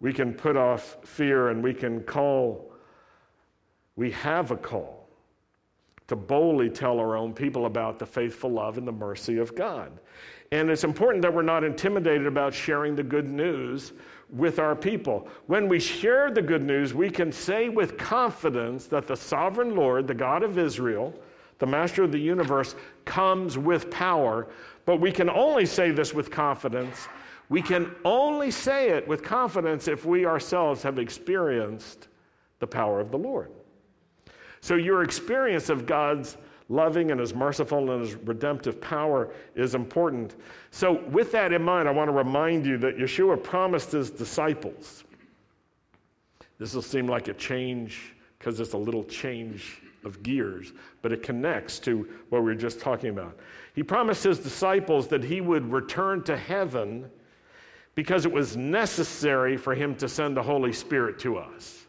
We 0.00 0.12
can 0.12 0.32
put 0.34 0.56
off 0.56 0.96
fear 1.04 1.48
and 1.50 1.62
we 1.62 1.74
can 1.74 2.02
call 2.02 2.70
we 3.96 4.10
have 4.12 4.50
a 4.50 4.56
call 4.56 5.08
to 6.08 6.16
boldly 6.16 6.70
tell 6.70 6.98
our 6.98 7.16
own 7.16 7.34
people 7.34 7.66
about 7.66 7.98
the 7.98 8.06
faithful 8.06 8.50
love 8.50 8.78
and 8.78 8.88
the 8.88 8.92
mercy 8.92 9.36
of 9.36 9.54
God. 9.54 9.92
And 10.52 10.70
it's 10.70 10.84
important 10.84 11.20
that 11.22 11.32
we're 11.32 11.42
not 11.42 11.64
intimidated 11.64 12.26
about 12.26 12.54
sharing 12.54 12.96
the 12.96 13.02
good 13.02 13.28
news 13.28 13.92
with 14.30 14.58
our 14.58 14.74
people. 14.74 15.28
When 15.46 15.68
we 15.68 15.78
share 15.78 16.30
the 16.30 16.42
good 16.42 16.62
news, 16.62 16.94
we 16.94 17.10
can 17.10 17.30
say 17.30 17.68
with 17.68 17.98
confidence 17.98 18.86
that 18.86 19.06
the 19.06 19.16
sovereign 19.16 19.76
Lord, 19.76 20.08
the 20.08 20.14
God 20.14 20.42
of 20.42 20.58
Israel, 20.58 21.14
the 21.58 21.66
master 21.66 22.02
of 22.02 22.10
the 22.10 22.18
universe, 22.18 22.74
comes 23.04 23.58
with 23.58 23.90
power. 23.90 24.48
But 24.86 24.98
we 24.98 25.12
can 25.12 25.28
only 25.28 25.66
say 25.66 25.90
this 25.90 26.14
with 26.14 26.30
confidence. 26.30 27.06
We 27.50 27.60
can 27.60 27.90
only 28.04 28.52
say 28.52 28.90
it 28.90 29.06
with 29.06 29.22
confidence 29.22 29.88
if 29.88 30.06
we 30.06 30.24
ourselves 30.24 30.82
have 30.84 30.98
experienced 30.98 32.08
the 32.60 32.66
power 32.66 33.00
of 33.00 33.10
the 33.10 33.18
Lord. 33.18 33.50
So, 34.60 34.76
your 34.76 35.02
experience 35.02 35.68
of 35.68 35.84
God's 35.84 36.36
loving 36.68 37.10
and 37.10 37.18
his 37.18 37.34
merciful 37.34 37.90
and 37.90 38.02
his 38.02 38.14
redemptive 38.14 38.80
power 38.80 39.32
is 39.56 39.74
important. 39.74 40.36
So, 40.70 41.02
with 41.08 41.32
that 41.32 41.52
in 41.52 41.62
mind, 41.62 41.88
I 41.88 41.92
want 41.92 42.08
to 42.08 42.12
remind 42.12 42.64
you 42.64 42.78
that 42.78 42.96
Yeshua 42.96 43.42
promised 43.42 43.90
his 43.92 44.10
disciples. 44.10 45.02
This 46.58 46.72
will 46.72 46.82
seem 46.82 47.08
like 47.08 47.26
a 47.26 47.34
change 47.34 48.14
because 48.38 48.60
it's 48.60 48.74
a 48.74 48.78
little 48.78 49.04
change 49.04 49.82
of 50.04 50.22
gears, 50.22 50.72
but 51.02 51.12
it 51.12 51.24
connects 51.24 51.80
to 51.80 52.08
what 52.28 52.42
we 52.42 52.50
were 52.50 52.54
just 52.54 52.80
talking 52.80 53.10
about. 53.10 53.36
He 53.74 53.82
promised 53.82 54.22
his 54.22 54.38
disciples 54.38 55.08
that 55.08 55.24
he 55.24 55.40
would 55.40 55.72
return 55.72 56.22
to 56.24 56.36
heaven 56.36 57.10
because 57.94 58.24
it 58.24 58.32
was 58.32 58.56
necessary 58.56 59.56
for 59.56 59.74
him 59.74 59.94
to 59.96 60.08
send 60.08 60.36
the 60.36 60.42
Holy 60.42 60.72
Spirit 60.72 61.18
to 61.20 61.38
us. 61.38 61.86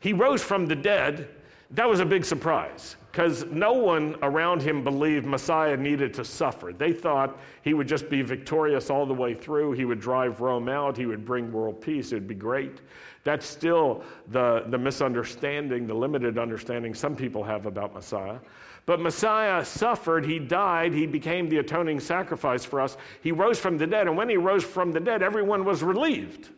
He 0.00 0.12
rose 0.12 0.42
from 0.42 0.66
the 0.66 0.76
dead. 0.76 1.28
That 1.72 1.88
was 1.88 2.00
a 2.00 2.04
big 2.04 2.24
surprise 2.24 2.96
because 3.12 3.44
no 3.46 3.72
one 3.72 4.16
around 4.22 4.62
him 4.62 4.82
believed 4.82 5.26
Messiah 5.26 5.76
needed 5.76 6.14
to 6.14 6.24
suffer. 6.24 6.72
They 6.72 6.92
thought 6.92 7.38
he 7.62 7.74
would 7.74 7.86
just 7.86 8.08
be 8.08 8.22
victorious 8.22 8.90
all 8.90 9.06
the 9.06 9.14
way 9.14 9.34
through. 9.34 9.72
He 9.72 9.84
would 9.84 10.00
drive 10.00 10.40
Rome 10.40 10.68
out. 10.68 10.96
He 10.96 11.06
would 11.06 11.24
bring 11.24 11.52
world 11.52 11.80
peace. 11.80 12.12
It 12.12 12.16
would 12.16 12.28
be 12.28 12.34
great. 12.34 12.80
That's 13.22 13.46
still 13.46 14.02
the, 14.28 14.64
the 14.68 14.78
misunderstanding, 14.78 15.86
the 15.86 15.94
limited 15.94 16.38
understanding 16.38 16.94
some 16.94 17.14
people 17.14 17.44
have 17.44 17.66
about 17.66 17.94
Messiah. 17.94 18.38
But 18.90 18.98
Messiah 18.98 19.64
suffered, 19.64 20.26
he 20.26 20.40
died, 20.40 20.92
he 20.92 21.06
became 21.06 21.48
the 21.48 21.58
atoning 21.58 22.00
sacrifice 22.00 22.64
for 22.64 22.80
us. 22.80 22.96
He 23.22 23.30
rose 23.30 23.56
from 23.56 23.78
the 23.78 23.86
dead, 23.86 24.08
and 24.08 24.16
when 24.16 24.28
he 24.28 24.36
rose 24.36 24.64
from 24.64 24.90
the 24.90 24.98
dead, 24.98 25.22
everyone 25.22 25.64
was 25.64 25.84
relieved. 25.84 26.48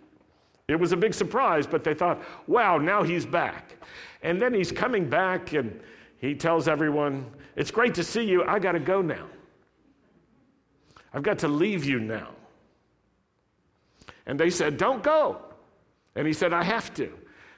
It 0.67 0.77
was 0.77 0.93
a 0.93 0.97
big 0.97 1.13
surprise, 1.13 1.67
but 1.67 1.85
they 1.85 1.93
thought, 1.93 2.23
wow, 2.47 2.79
now 2.79 3.03
he's 3.03 3.27
back. 3.27 3.77
And 4.23 4.41
then 4.41 4.55
he's 4.55 4.73
coming 4.73 5.11
back, 5.11 5.53
and 5.53 5.79
he 6.17 6.35
tells 6.35 6.69
everyone, 6.69 7.27
It's 7.55 7.71
great 7.71 7.93
to 7.97 8.03
see 8.03 8.25
you. 8.25 8.45
I 8.45 8.59
got 8.59 8.73
to 8.73 8.81
go 8.81 9.03
now. 9.03 9.27
I've 11.13 11.23
got 11.23 11.39
to 11.41 11.49
leave 11.49 11.85
you 11.85 12.01
now. 12.01 12.31
And 14.25 14.41
they 14.41 14.49
said, 14.49 14.79
Don't 14.79 15.03
go. 15.03 15.37
And 16.17 16.27
he 16.27 16.33
said, 16.33 16.55
I 16.55 16.65
have 16.65 16.95
to. 16.95 17.13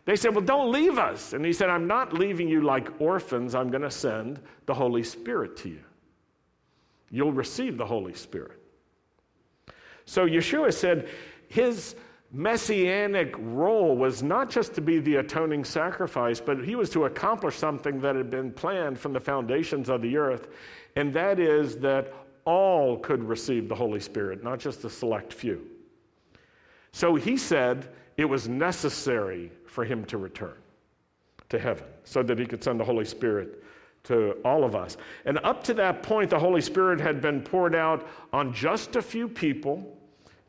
They 0.05 0.17
said, 0.17 0.35
Well, 0.35 0.45
don't 0.45 0.71
leave 0.71 0.99
us. 0.99 1.33
And 1.33 1.45
he 1.45 1.53
said, 1.53 1.71
I'm 1.71 1.87
not 1.87 2.13
leaving 2.13 2.49
you 2.49 2.63
like 2.63 3.01
orphans. 3.01 3.55
I'm 3.55 3.71
going 3.71 3.83
to 3.83 3.91
send 3.91 4.41
the 4.67 4.75
Holy 4.75 5.03
Spirit 5.03 5.57
to 5.59 5.69
you. 5.71 5.81
You'll 7.11 7.33
receive 7.33 7.79
the 7.79 7.87
Holy 7.87 8.15
Spirit. 8.15 8.61
So 10.05 10.27
Yeshua 10.27 10.73
said, 10.73 11.09
His 11.49 11.95
messianic 12.33 13.33
role 13.39 13.97
was 13.97 14.23
not 14.23 14.51
just 14.51 14.75
to 14.75 14.81
be 14.81 14.99
the 14.99 15.17
atoning 15.17 15.65
sacrifice, 15.65 16.41
but 16.41 16.65
he 16.65 16.75
was 16.75 16.91
to 16.91 17.05
accomplish 17.05 17.57
something 17.57 18.01
that 18.01 18.17
had 18.17 18.29
been 18.29 18.53
planned 18.53 18.99
from 18.99 19.13
the 19.13 19.21
foundations 19.21 19.89
of 19.89 20.03
the 20.03 20.17
earth, 20.17 20.49
and 20.97 21.15
that 21.15 21.39
is 21.39 21.77
that 21.77 22.13
all 22.45 22.99
could 22.99 23.23
receive 23.23 23.69
the 23.69 23.75
Holy 23.75 24.01
Spirit, 24.01 24.43
not 24.43 24.59
just 24.59 24.85
a 24.85 24.91
select 24.91 25.33
few. 25.33 25.65
So 26.93 27.15
he 27.15 27.37
said 27.37 27.89
it 28.17 28.25
was 28.25 28.49
necessary 28.49 29.51
for 29.67 29.85
him 29.85 30.05
to 30.07 30.19
return 30.19 30.55
to 31.49 31.59
heaven 31.59 31.87
so 32.05 32.23
that 32.23 32.39
he 32.39 32.47
could 32.47 32.63
send 32.63 32.81
the 32.81 32.85
Holy 32.85 33.05
Spirit 33.05 33.63
to 34.05 34.33
all 34.45 34.65
of 34.65 34.75
us. 34.75 34.97
And 35.25 35.39
up 35.45 35.65
to 35.65 35.75
that 35.75 36.03
point, 36.03 36.31
the 36.31 36.39
Holy 36.39 36.61
Spirit 36.61 37.01
had 37.01 37.21
been 37.21 37.43
poured 37.43 37.75
out 37.75 38.07
on 38.33 38.53
just 38.53 38.97
a 38.97 39.03
few 39.03 39.29
people 39.29 39.95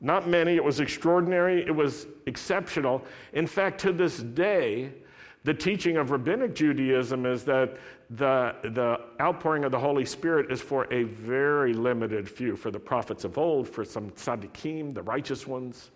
not 0.01 0.27
many. 0.27 0.55
It 0.55 0.63
was 0.63 0.79
extraordinary. 0.79 1.65
It 1.65 1.75
was 1.75 2.07
exceptional. 2.27 3.03
In 3.33 3.47
fact, 3.47 3.81
to 3.81 3.91
this 3.91 4.17
day, 4.17 4.91
the 5.43 5.53
teaching 5.53 5.97
of 5.97 6.11
rabbinic 6.11 6.53
Judaism 6.53 7.25
is 7.25 7.43
that 7.45 7.77
the, 8.09 8.55
the 8.63 8.99
outpouring 9.21 9.63
of 9.63 9.71
the 9.71 9.79
Holy 9.79 10.05
Spirit 10.05 10.51
is 10.51 10.61
for 10.61 10.91
a 10.93 11.03
very 11.03 11.73
limited 11.73 12.29
few, 12.29 12.55
for 12.55 12.71
the 12.71 12.79
prophets 12.79 13.23
of 13.23 13.37
old, 13.37 13.67
for 13.67 13.85
some 13.85 14.09
tzaddikim, 14.11 14.93
the 14.93 15.03
righteous 15.03 15.47
ones, 15.47 15.91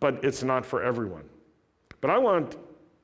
but 0.00 0.24
it's 0.24 0.42
not 0.42 0.64
for 0.64 0.82
everyone. 0.82 1.24
But 2.00 2.10
I 2.10 2.18
want 2.18 2.56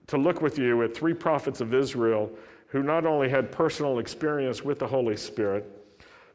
to 0.08 0.16
look 0.16 0.42
with 0.42 0.58
you 0.58 0.82
at 0.82 0.94
three 0.94 1.14
prophets 1.14 1.60
of 1.60 1.74
Israel 1.74 2.30
who 2.66 2.82
not 2.82 3.06
only 3.06 3.28
had 3.28 3.52
personal 3.52 3.98
experience 3.98 4.62
with 4.62 4.78
the 4.78 4.86
Holy 4.86 5.16
Spirit, 5.16 5.64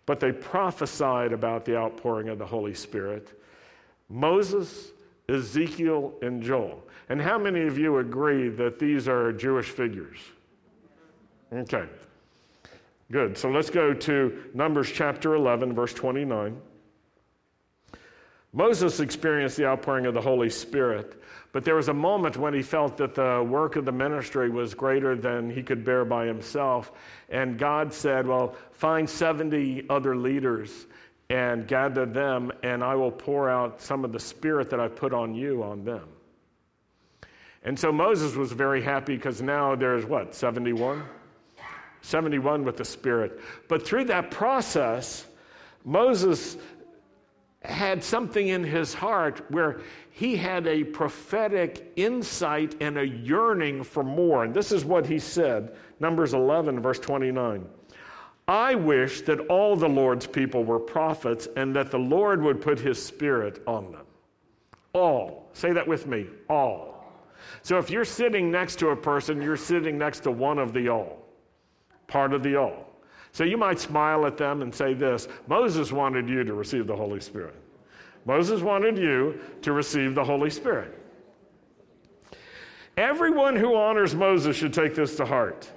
but 0.06 0.20
they 0.20 0.32
prophesied 0.32 1.34
about 1.34 1.66
the 1.66 1.76
outpouring 1.76 2.30
of 2.30 2.38
the 2.38 2.46
Holy 2.46 2.74
Spirit. 2.74 3.42
Moses, 4.10 4.92
Ezekiel, 5.28 6.14
and 6.22 6.42
Joel. 6.42 6.82
And 7.10 7.22
how 7.22 7.38
many 7.38 7.62
of 7.68 7.78
you 7.78 7.98
agree 7.98 8.50
that 8.50 8.80
these 8.80 9.08
are 9.08 9.32
Jewish 9.34 9.70
figures? 9.70 10.20
Okay. 11.52 11.86
Good. 13.12 13.38
So 13.38 13.50
let's 13.50 13.70
go 13.70 13.94
to 13.94 14.44
Numbers 14.54 14.92
chapter 14.92 15.36
11, 15.36 15.74
verse 15.74 15.94
29. 15.94 16.60
Moses 18.54 19.00
experienced 19.00 19.58
the 19.58 19.66
outpouring 19.66 20.06
of 20.06 20.14
the 20.14 20.22
Holy 20.22 20.50
Spirit, 20.50 21.22
but 21.52 21.64
there 21.66 21.76
was 21.76 21.90
a 21.90 21.94
moment 21.94 22.38
when 22.38 22.54
he 22.54 22.62
felt 22.62 22.98
that 22.98 23.16
the 23.16 23.46
work 23.48 23.76
of 23.76 23.86
the 23.86 23.92
ministry 23.92 24.50
was 24.50 24.74
greater 24.74 25.16
than 25.16 25.50
he 25.50 25.62
could 25.64 25.84
bear 25.84 26.06
by 26.06 26.26
himself. 26.26 26.92
And 27.30 27.58
God 27.58 27.94
said, 27.94 28.28
Well, 28.28 28.56
find 28.72 29.10
70 29.10 29.86
other 29.90 30.16
leaders 30.16 30.88
and 31.30 31.68
gather 31.68 32.06
them, 32.06 32.52
and 32.64 32.84
I 32.84 32.96
will 32.96 33.12
pour 33.12 33.50
out 33.50 33.82
some 33.82 34.06
of 34.06 34.14
the 34.14 34.20
Spirit 34.20 34.70
that 34.70 34.80
I've 34.80 34.96
put 34.96 35.14
on 35.14 35.36
you 35.36 35.62
on 35.64 35.84
them. 35.84 36.08
And 37.64 37.78
so 37.78 37.92
Moses 37.92 38.36
was 38.36 38.54
very 38.54 38.82
happy 38.82 39.16
because 39.16 39.42
now 39.42 39.76
there's 39.76 40.06
what, 40.06 40.34
71? 40.34 41.04
71 42.02 42.64
with 42.64 42.78
the 42.78 42.86
Spirit. 42.86 43.42
But 43.68 43.86
through 43.86 44.06
that 44.06 44.32
process, 44.32 45.26
Moses 45.84 46.58
had 47.68 48.04
something 48.04 48.48
in 48.48 48.64
his 48.64 48.94
heart 48.94 49.44
where 49.52 49.82
he 50.10 50.36
had 50.36 50.66
a 50.68 50.84
prophetic 50.84 51.92
insight 51.96 52.76
and 52.82 52.98
a 52.98 53.08
yearning 53.08 53.84
for 53.84 54.04
more. 54.04 54.44
And 54.44 54.54
this 54.54 54.72
is 54.72 54.84
what 54.84 55.06
he 55.06 55.20
said 55.20 55.76
Numbers 56.00 56.34
11, 56.34 56.80
verse 56.80 57.00
29. 57.00 57.68
I 58.48 58.76
wish 58.76 59.22
that 59.22 59.42
all 59.48 59.76
the 59.76 59.90
Lord's 59.90 60.26
people 60.26 60.64
were 60.64 60.80
prophets 60.80 61.48
and 61.58 61.76
that 61.76 61.92
the 61.92 62.00
Lord 62.00 62.42
would 62.42 62.62
put 62.62 62.80
his 62.80 63.04
spirit 63.04 63.62
on 63.68 63.92
them. 63.92 64.06
All. 64.94 65.50
Say 65.54 65.74
that 65.74 65.88
with 65.88 66.08
me. 66.08 66.28
All. 66.50 66.98
So 67.62 67.78
if 67.78 67.90
you're 67.90 68.06
sitting 68.06 68.50
next 68.50 68.80
to 68.80 68.90
a 68.90 68.96
person, 68.96 69.42
you're 69.42 69.58
sitting 69.58 69.98
next 69.98 70.22
to 70.22 70.32
one 70.32 70.60
of 70.60 70.74
the 70.74 70.90
all, 70.90 71.26
part 72.08 72.34
of 72.34 72.42
the 72.42 72.56
all. 72.56 72.87
So 73.38 73.44
you 73.44 73.56
might 73.56 73.80
smile 73.80 74.26
at 74.26 74.36
them 74.36 74.64
and 74.64 74.74
say 74.74 74.96
this 74.96 75.28
Moses 75.46 75.92
wanted 75.92 76.28
you 76.28 76.44
to 76.44 76.56
receive 76.56 76.88
the 76.88 76.96
Holy 76.96 77.20
Spirit. 77.20 77.54
Moses 78.26 78.62
wanted 78.62 78.98
you 78.98 79.40
to 79.62 79.74
receive 79.74 80.16
the 80.16 80.24
Holy 80.24 80.50
Spirit. 80.50 80.98
Everyone 82.98 83.56
who 83.56 83.76
honors 83.76 84.16
Moses 84.16 84.58
should 84.58 84.74
take 84.74 84.96
this 84.96 85.18
to 85.18 85.26
heart. 85.28 85.72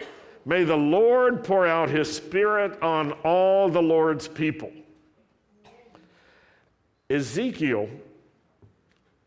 May 0.46 0.64
the 0.64 0.74
Lord 0.74 1.44
pour 1.44 1.66
out 1.66 1.90
his 1.90 2.10
Spirit 2.10 2.80
on 2.82 3.12
all 3.24 3.68
the 3.68 3.82
Lord's 3.82 4.26
people. 4.26 4.72
Ezekiel 7.10 7.90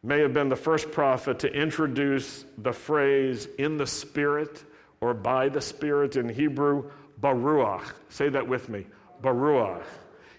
may 0.01 0.21
have 0.21 0.33
been 0.33 0.49
the 0.49 0.55
first 0.55 0.91
prophet 0.91 1.37
to 1.37 1.53
introduce 1.53 2.45
the 2.57 2.73
phrase 2.73 3.47
in 3.59 3.77
the 3.77 3.85
Spirit 3.85 4.63
or 5.01 5.13
by 5.13 5.49
the 5.49 5.61
Spirit 5.61 6.15
in 6.15 6.29
Hebrew, 6.29 6.89
baruach. 7.23 7.93
Say 8.09 8.29
that 8.29 8.47
with 8.47 8.69
me, 8.69 8.85
baruach 9.21 9.83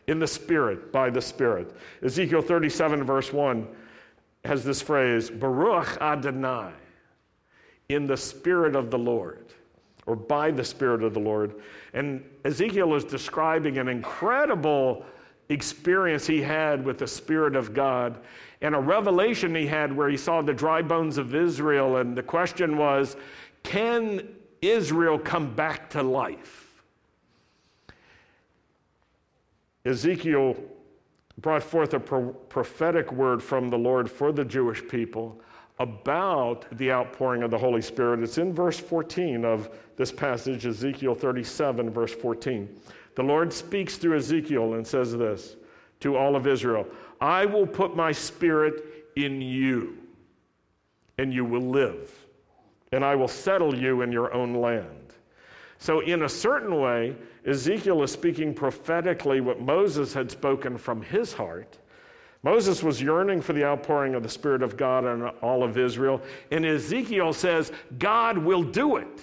in 0.07 0.19
the 0.19 0.27
Spirit, 0.27 0.93
by 0.93 1.11
the 1.11 1.21
Spirit. 1.21 1.75
Ezekiel 2.03 2.43
37, 2.43 3.05
verse 3.05 3.33
1, 3.33 3.67
has 4.45 4.63
this 4.63 4.83
phrase, 4.83 5.31
Baruach 5.31 5.99
Adonai, 6.01 6.73
in 7.89 8.07
the 8.07 8.17
Spirit 8.17 8.77
of 8.77 8.91
the 8.91 8.99
Lord, 8.99 9.47
or 10.07 10.15
by 10.15 10.51
the 10.51 10.65
Spirit 10.65 11.03
of 11.03 11.15
the 11.15 11.21
Lord. 11.21 11.55
And 11.95 12.23
Ezekiel 12.45 12.95
is 12.95 13.05
describing 13.05 13.79
an 13.79 13.89
incredible 13.89 15.05
experience 15.49 16.27
he 16.27 16.43
had 16.43 16.85
with 16.85 16.99
the 16.99 17.07
Spirit 17.07 17.57
of 17.57 17.75
God 17.75 18.19
and 18.61 18.75
a 18.75 18.81
revelation 18.81 19.55
he 19.55 19.67
had 19.67 19.95
where 19.95 20.09
he 20.09 20.17
saw 20.17 20.41
the 20.41 20.55
dry 20.55 20.81
bones 20.81 21.19
of 21.19 21.35
Israel. 21.35 21.99
And 21.99 22.17
the 22.17 22.23
question 22.23 22.77
was, 22.77 23.17
Can 23.63 24.29
Israel 24.63 25.19
come 25.19 25.55
back 25.55 25.91
to 25.91 26.03
life? 26.03 26.64
Ezekiel 29.85 30.57
brought 31.39 31.63
forth 31.63 31.95
a 31.95 32.01
pro- 32.01 32.33
prophetic 32.33 33.13
word 33.13 33.43
from 33.43 33.69
the 33.69 33.79
Lord 33.79 34.11
for 34.11 34.33
the 34.33 34.45
Jewish 34.45 34.87
people 34.89 35.41
about 35.79 36.67
the 36.79 36.93
outpouring 36.93 37.43
of 37.43 37.51
the 37.51 37.59
Holy 37.59 37.83
Spirit. 37.83 38.21
It's 38.21 38.39
in 38.39 38.53
verse 38.53 38.79
14 38.79 39.45
of 39.45 39.69
this 39.97 40.13
passage, 40.13 40.67
Ezekiel 40.67 41.15
37, 41.15 41.91
verse 41.91 42.15
14. 42.15 42.69
The 43.17 43.23
Lord 43.23 43.53
speaks 43.53 43.97
through 43.97 44.17
Ezekiel 44.17 44.75
and 44.75 44.87
says 44.87 45.17
this 45.17 45.57
to 46.01 46.17
all 46.17 46.37
of 46.37 46.47
Israel 46.47 46.87
I 47.21 47.45
will 47.45 47.67
put 47.67 47.97
my 47.97 48.13
spirit 48.13 48.85
in 49.17 49.41
you, 49.41 49.99
and 51.19 51.33
you 51.33 51.45
will 51.45 51.63
live, 51.63 52.13
and 52.93 53.05
I 53.05 53.15
will 53.15 53.29
settle 53.29 53.75
you 53.75 54.03
in 54.03 54.13
your 54.13 54.33
own 54.33 54.55
land. 54.55 55.15
So, 55.79 56.01
in 56.01 56.23
a 56.23 56.29
certain 56.29 56.81
way, 56.81 57.17
Ezekiel 57.47 58.03
is 58.03 58.13
speaking 58.13 58.55
prophetically 58.55 59.41
what 59.41 59.61
Moses 59.61 60.15
had 60.15 60.31
spoken 60.31 60.79
from 60.79 61.03
his 61.03 61.33
heart. 61.33 61.79
Moses 62.43 62.83
was 62.83 63.01
yearning 63.01 63.41
for 63.41 63.55
the 63.55 63.65
outpouring 63.65 64.15
of 64.15 64.23
the 64.23 64.29
Spirit 64.29 64.63
of 64.63 64.77
God 64.77 65.07
on 65.07 65.29
all 65.41 65.63
of 65.63 65.79
Israel, 65.79 66.21
and 66.51 66.65
Ezekiel 66.65 67.33
says, 67.33 67.73
God 67.99 68.37
will 68.37 68.63
do 68.63 68.97
it. 68.97 69.21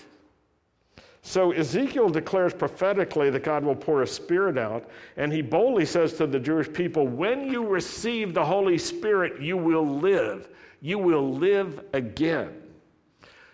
So 1.22 1.51
Ezekiel 1.51 2.10
declares 2.10 2.53
prophetically 2.53 3.29
that 3.29 3.43
God 3.43 3.63
will 3.63 3.75
pour 3.75 4.01
a 4.01 4.08
spirit 4.08 4.58
out, 4.58 4.89
and 5.17 5.31
he 5.31 5.43
boldly 5.43 5.86
says 5.86 6.13
to 6.13 6.25
the 6.25 6.39
Jewish 6.39 6.72
people, 6.74 7.08
When 7.08 7.48
you 7.48 7.65
receive 7.65 8.34
the 8.34 8.43
Holy 8.43 8.79
Spirit, 8.79 9.39
you 9.39 9.55
will 9.55 9.88
live. 9.88 10.50
You 10.81 10.98
will 10.98 11.31
live 11.31 11.86
again. 11.93 12.50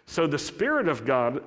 So 0.05 0.27
the 0.27 0.39
Spirit 0.39 0.87
of 0.87 1.05
God 1.05 1.43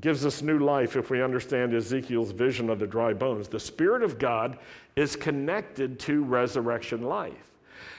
gives 0.00 0.24
us 0.24 0.40
new 0.42 0.58
life 0.58 0.96
if 0.96 1.10
we 1.10 1.22
understand 1.22 1.74
Ezekiel's 1.74 2.30
vision 2.30 2.70
of 2.70 2.78
the 2.78 2.86
dry 2.86 3.12
bones. 3.12 3.48
The 3.48 3.60
Spirit 3.60 4.02
of 4.02 4.18
God 4.18 4.58
is 4.96 5.16
connected 5.16 5.98
to 6.00 6.24
resurrection 6.24 7.02
life. 7.02 7.52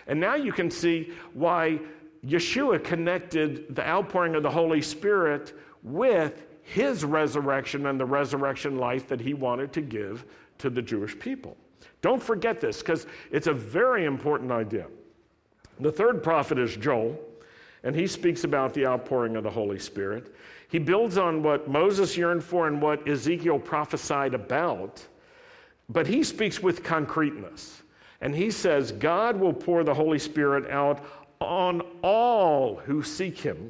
And 0.07 0.19
now 0.19 0.35
you 0.35 0.51
can 0.51 0.71
see 0.71 1.13
why 1.33 1.79
Yeshua 2.25 2.83
connected 2.83 3.75
the 3.75 3.87
outpouring 3.87 4.35
of 4.35 4.43
the 4.43 4.49
Holy 4.49 4.81
Spirit 4.81 5.53
with 5.83 6.45
his 6.63 7.03
resurrection 7.03 7.85
and 7.85 7.99
the 7.99 8.05
resurrection 8.05 8.77
life 8.77 9.07
that 9.07 9.19
he 9.19 9.33
wanted 9.33 9.71
to 9.73 9.81
give 9.81 10.25
to 10.57 10.69
the 10.69 10.81
Jewish 10.81 11.17
people. 11.19 11.57
Don't 12.01 12.23
forget 12.23 12.59
this 12.59 12.79
because 12.79 13.05
it's 13.31 13.47
a 13.47 13.53
very 13.53 14.05
important 14.05 14.51
idea. 14.51 14.87
The 15.79 15.91
third 15.91 16.23
prophet 16.23 16.57
is 16.57 16.75
Joel, 16.75 17.19
and 17.83 17.95
he 17.95 18.07
speaks 18.07 18.43
about 18.45 18.73
the 18.73 18.85
outpouring 18.85 19.35
of 19.35 19.43
the 19.43 19.49
Holy 19.49 19.79
Spirit. 19.79 20.33
He 20.73 20.79
builds 20.79 21.19
on 21.19 21.43
what 21.43 21.69
Moses 21.69 22.17
yearned 22.17 22.43
for 22.43 22.67
and 22.67 22.81
what 22.81 23.07
Ezekiel 23.07 23.59
prophesied 23.59 24.33
about, 24.33 25.05
but 25.87 26.07
he 26.07 26.23
speaks 26.23 26.63
with 26.63 26.83
concreteness. 26.83 27.83
And 28.21 28.35
he 28.35 28.49
says, 28.49 28.91
God 28.91 29.35
will 29.35 29.53
pour 29.53 29.83
the 29.83 29.93
Holy 29.93 30.17
Spirit 30.17 30.67
out 30.71 31.05
on 31.39 31.83
all 32.01 32.77
who 32.77 33.03
seek 33.03 33.37
him. 33.37 33.69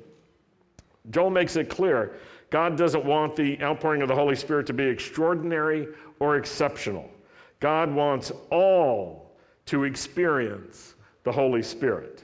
Joel 1.10 1.30
makes 1.30 1.58
it 1.58 1.70
clear 1.70 2.14
God 2.50 2.78
doesn't 2.78 3.04
want 3.04 3.36
the 3.36 3.62
outpouring 3.62 4.02
of 4.02 4.08
the 4.08 4.16
Holy 4.16 4.38
Spirit 4.38 4.66
to 4.68 4.74
be 4.74 4.86
extraordinary 4.86 5.90
or 6.22 6.38
exceptional. 6.38 7.12
God 7.60 7.94
wants 7.94 8.32
all 8.50 9.36
to 9.66 9.84
experience 9.84 10.96
the 11.24 11.34
Holy 11.34 11.64
Spirit. 11.64 12.24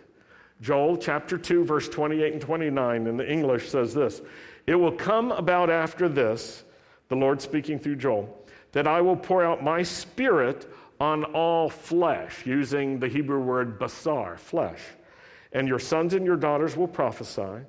Joel 0.61 0.95
chapter 0.95 1.37
2, 1.37 1.65
verse 1.65 1.89
28 1.89 2.31
and 2.31 2.41
29 2.41 3.07
in 3.07 3.17
the 3.17 3.29
English 3.29 3.67
says 3.67 3.93
this 3.93 4.21
It 4.69 4.75
will 4.75 4.91
come 4.91 5.31
about 5.31 5.71
after 5.71 6.07
this, 6.07 6.63
the 7.07 7.15
Lord 7.15 7.41
speaking 7.41 7.79
through 7.79 7.95
Joel, 7.95 8.37
that 8.71 8.85
I 8.85 9.01
will 9.01 9.15
pour 9.15 9.43
out 9.43 9.63
my 9.63 9.81
spirit 9.81 10.71
on 10.99 11.23
all 11.23 11.71
flesh, 11.71 12.45
using 12.45 12.99
the 12.99 13.07
Hebrew 13.07 13.39
word 13.39 13.79
basar, 13.79 14.37
flesh. 14.37 14.79
And 15.53 15.67
your 15.67 15.79
sons 15.79 16.13
and 16.13 16.23
your 16.23 16.35
daughters 16.35 16.77
will 16.77 16.87
prophesy. 16.87 17.65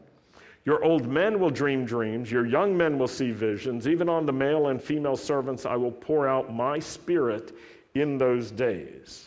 Your 0.66 0.84
old 0.84 1.08
men 1.08 1.40
will 1.40 1.48
dream 1.48 1.86
dreams, 1.86 2.30
your 2.30 2.44
young 2.44 2.76
men 2.76 2.98
will 2.98 3.08
see 3.08 3.30
visions. 3.30 3.88
Even 3.88 4.10
on 4.10 4.26
the 4.26 4.34
male 4.34 4.66
and 4.66 4.82
female 4.82 5.16
servants, 5.16 5.64
I 5.64 5.76
will 5.76 5.92
pour 5.92 6.28
out 6.28 6.52
my 6.52 6.78
spirit 6.80 7.56
in 7.94 8.18
those 8.18 8.50
days. 8.50 9.26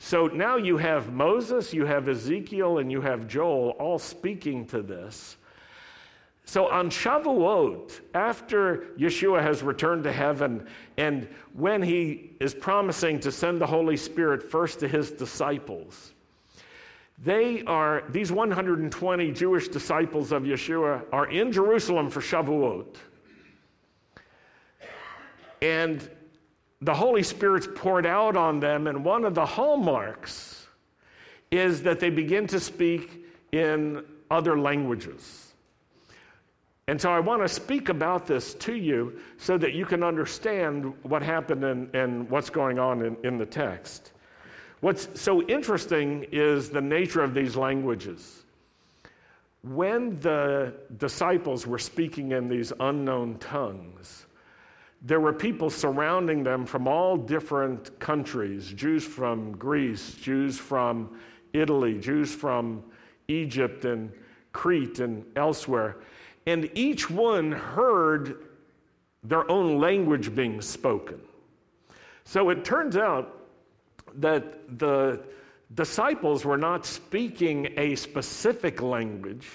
So 0.00 0.26
now 0.26 0.56
you 0.56 0.78
have 0.78 1.12
Moses, 1.12 1.72
you 1.72 1.84
have 1.84 2.08
Ezekiel, 2.08 2.78
and 2.78 2.90
you 2.90 3.02
have 3.02 3.28
Joel 3.28 3.76
all 3.78 4.00
speaking 4.00 4.66
to 4.66 4.82
this. 4.82 5.36
So 6.44 6.68
on 6.68 6.90
Shavuot, 6.90 8.00
after 8.14 8.88
Yeshua 8.98 9.42
has 9.42 9.62
returned 9.62 10.04
to 10.04 10.12
heaven, 10.12 10.66
and 10.96 11.28
when 11.52 11.82
he 11.82 12.32
is 12.40 12.54
promising 12.54 13.20
to 13.20 13.30
send 13.30 13.60
the 13.60 13.66
Holy 13.66 13.96
Spirit 13.96 14.42
first 14.42 14.80
to 14.80 14.88
his 14.88 15.12
disciples, 15.12 16.12
they 17.22 17.62
are, 17.64 18.04
these 18.08 18.32
120 18.32 19.32
Jewish 19.32 19.68
disciples 19.68 20.32
of 20.32 20.44
Yeshua 20.44 21.04
are 21.12 21.26
in 21.26 21.52
Jerusalem 21.52 22.10
for 22.10 22.20
Shavuot. 22.20 22.96
And 25.60 26.08
the 26.80 26.94
Holy 26.94 27.22
Spirit's 27.22 27.68
poured 27.74 28.06
out 28.06 28.36
on 28.36 28.58
them, 28.58 28.86
and 28.86 29.04
one 29.04 29.24
of 29.26 29.34
the 29.34 29.44
hallmarks 29.44 30.66
is 31.50 31.82
that 31.82 32.00
they 32.00 32.08
begin 32.08 32.46
to 32.46 32.58
speak 32.58 33.24
in 33.52 34.02
other 34.30 34.58
languages. 34.58 35.49
And 36.90 37.00
so 37.00 37.12
I 37.12 37.20
want 37.20 37.40
to 37.40 37.48
speak 37.48 37.88
about 37.88 38.26
this 38.26 38.54
to 38.54 38.74
you 38.74 39.20
so 39.38 39.56
that 39.58 39.74
you 39.74 39.86
can 39.86 40.02
understand 40.02 40.92
what 41.04 41.22
happened 41.22 41.62
and, 41.62 41.94
and 41.94 42.28
what's 42.28 42.50
going 42.50 42.80
on 42.80 43.02
in, 43.02 43.16
in 43.22 43.38
the 43.38 43.46
text. 43.46 44.10
What's 44.80 45.08
so 45.14 45.40
interesting 45.42 46.26
is 46.32 46.68
the 46.68 46.80
nature 46.80 47.22
of 47.22 47.32
these 47.32 47.54
languages. 47.54 48.42
When 49.62 50.18
the 50.18 50.74
disciples 50.96 51.64
were 51.64 51.78
speaking 51.78 52.32
in 52.32 52.48
these 52.48 52.72
unknown 52.80 53.38
tongues, 53.38 54.26
there 55.00 55.20
were 55.20 55.32
people 55.32 55.70
surrounding 55.70 56.42
them 56.42 56.66
from 56.66 56.88
all 56.88 57.16
different 57.16 58.00
countries 58.00 58.72
Jews 58.72 59.04
from 59.04 59.52
Greece, 59.52 60.14
Jews 60.14 60.58
from 60.58 61.20
Italy, 61.52 62.00
Jews 62.00 62.34
from 62.34 62.82
Egypt 63.28 63.84
and 63.84 64.10
Crete 64.52 64.98
and 64.98 65.24
elsewhere. 65.36 65.98
And 66.46 66.70
each 66.74 67.10
one 67.10 67.52
heard 67.52 68.46
their 69.22 69.50
own 69.50 69.78
language 69.78 70.34
being 70.34 70.60
spoken. 70.62 71.20
So 72.24 72.50
it 72.50 72.64
turns 72.64 72.96
out 72.96 73.36
that 74.14 74.78
the 74.78 75.20
disciples 75.74 76.44
were 76.44 76.58
not 76.58 76.86
speaking 76.86 77.72
a 77.76 77.94
specific 77.94 78.82
language, 78.82 79.48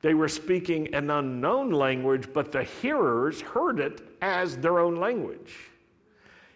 they 0.00 0.14
were 0.14 0.28
speaking 0.28 0.92
an 0.94 1.10
unknown 1.10 1.70
language, 1.70 2.28
but 2.32 2.50
the 2.50 2.64
hearers 2.64 3.40
heard 3.40 3.78
it 3.78 4.00
as 4.20 4.56
their 4.56 4.80
own 4.80 4.96
language. 4.96 5.54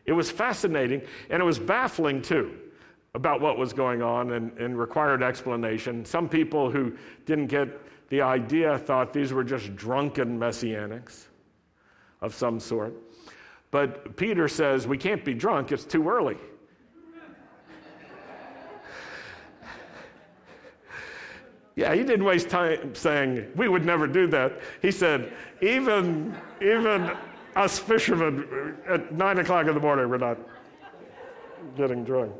It 0.05 0.13
was 0.13 0.31
fascinating, 0.31 1.03
and 1.31 1.41
it 1.41 1.45
was 1.45 1.59
baffling 1.59 2.23
too 2.23 2.59
about 3.15 3.41
what 3.41 3.57
was 3.57 3.73
going 3.73 4.03
on 4.03 4.33
and, 4.33 4.57
and 4.59 4.79
required 4.79 5.23
explanation. 5.23 6.05
Some 6.05 6.29
people 6.29 6.71
who 6.71 6.97
didn't 7.25 7.47
get 7.47 7.69
the 8.09 8.21
idea 8.21 8.79
thought 8.79 9.13
these 9.13 9.33
were 9.33 9.45
just 9.45 9.75
drunken 9.77 10.39
messianics 10.39 11.25
of 12.21 12.35
some 12.35 12.61
sort. 12.61 12.95
But 13.71 14.17
Peter 14.17 14.49
says, 14.49 14.87
We 14.87 14.99
can't 14.99 15.25
be 15.25 15.35
drunk, 15.35 15.73
it's 15.73 15.85
too 15.85 16.09
early. 16.09 16.37
Yeah, 21.77 21.95
he 21.95 22.05
didn't 22.05 22.25
waste 22.25 22.49
time 22.49 22.95
saying, 22.95 23.53
we 23.55 23.69
would 23.69 23.85
never 23.85 24.07
do 24.07 24.27
that. 24.29 24.61
He 24.81 24.91
said, 24.91 25.31
even, 25.61 26.35
even 26.63 27.11
us 27.55 27.79
fishermen 27.79 28.79
at 28.89 29.13
nine 29.13 29.39
o'clock 29.39 29.67
in 29.67 29.75
the 29.75 29.81
morning, 29.81 30.09
we're 30.09 30.17
not 30.17 30.39
getting 31.77 32.03
drunk. 32.03 32.33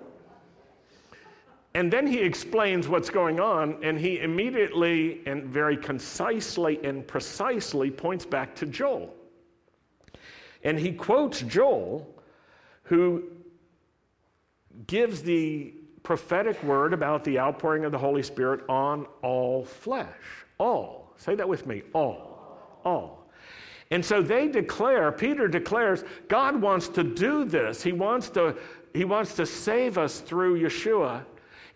And 1.77 1.93
then 1.93 2.07
he 2.07 2.21
explains 2.21 2.89
what's 2.89 3.11
going 3.11 3.39
on, 3.39 3.77
and 3.83 4.01
he 4.01 4.21
immediately 4.21 5.21
and 5.27 5.45
very 5.45 5.77
concisely 5.77 6.83
and 6.83 7.07
precisely 7.07 7.91
points 7.91 8.25
back 8.25 8.57
to 8.57 8.65
Joel. 8.65 9.13
And 10.65 10.79
he 10.79 10.91
quotes 10.91 11.43
Joel, 11.43 12.09
who 12.85 13.25
gives 14.87 15.23
the 15.23 15.75
prophetic 16.03 16.63
word 16.63 16.95
about 16.95 17.25
the 17.25 17.39
outpouring 17.39 17.85
of 17.85 17.93
the 17.93 17.99
Holy 17.99 18.23
Spirit 18.23 18.63
on 18.71 19.07
all 19.21 19.63
flesh. 19.63 20.47
All. 20.59 21.13
Say 21.19 21.35
that 21.35 21.47
with 21.47 21.67
me. 21.67 21.83
All. 21.93 22.81
All. 22.87 23.29
And 23.91 24.03
so 24.03 24.23
they 24.23 24.49
declare, 24.49 25.13
Peter 25.13 25.47
declares, 25.47 26.05
God 26.29 26.59
wants 26.59 26.89
to 26.89 27.05
do 27.05 27.45
this. 27.45 27.83
He 27.83 27.93
wants 27.93 28.31
to, 28.31 28.57
he 28.95 29.05
wants 29.05 29.35
to 29.35 29.45
save 29.45 29.99
us 29.99 30.21
through 30.21 30.59
Yeshua, 30.59 31.23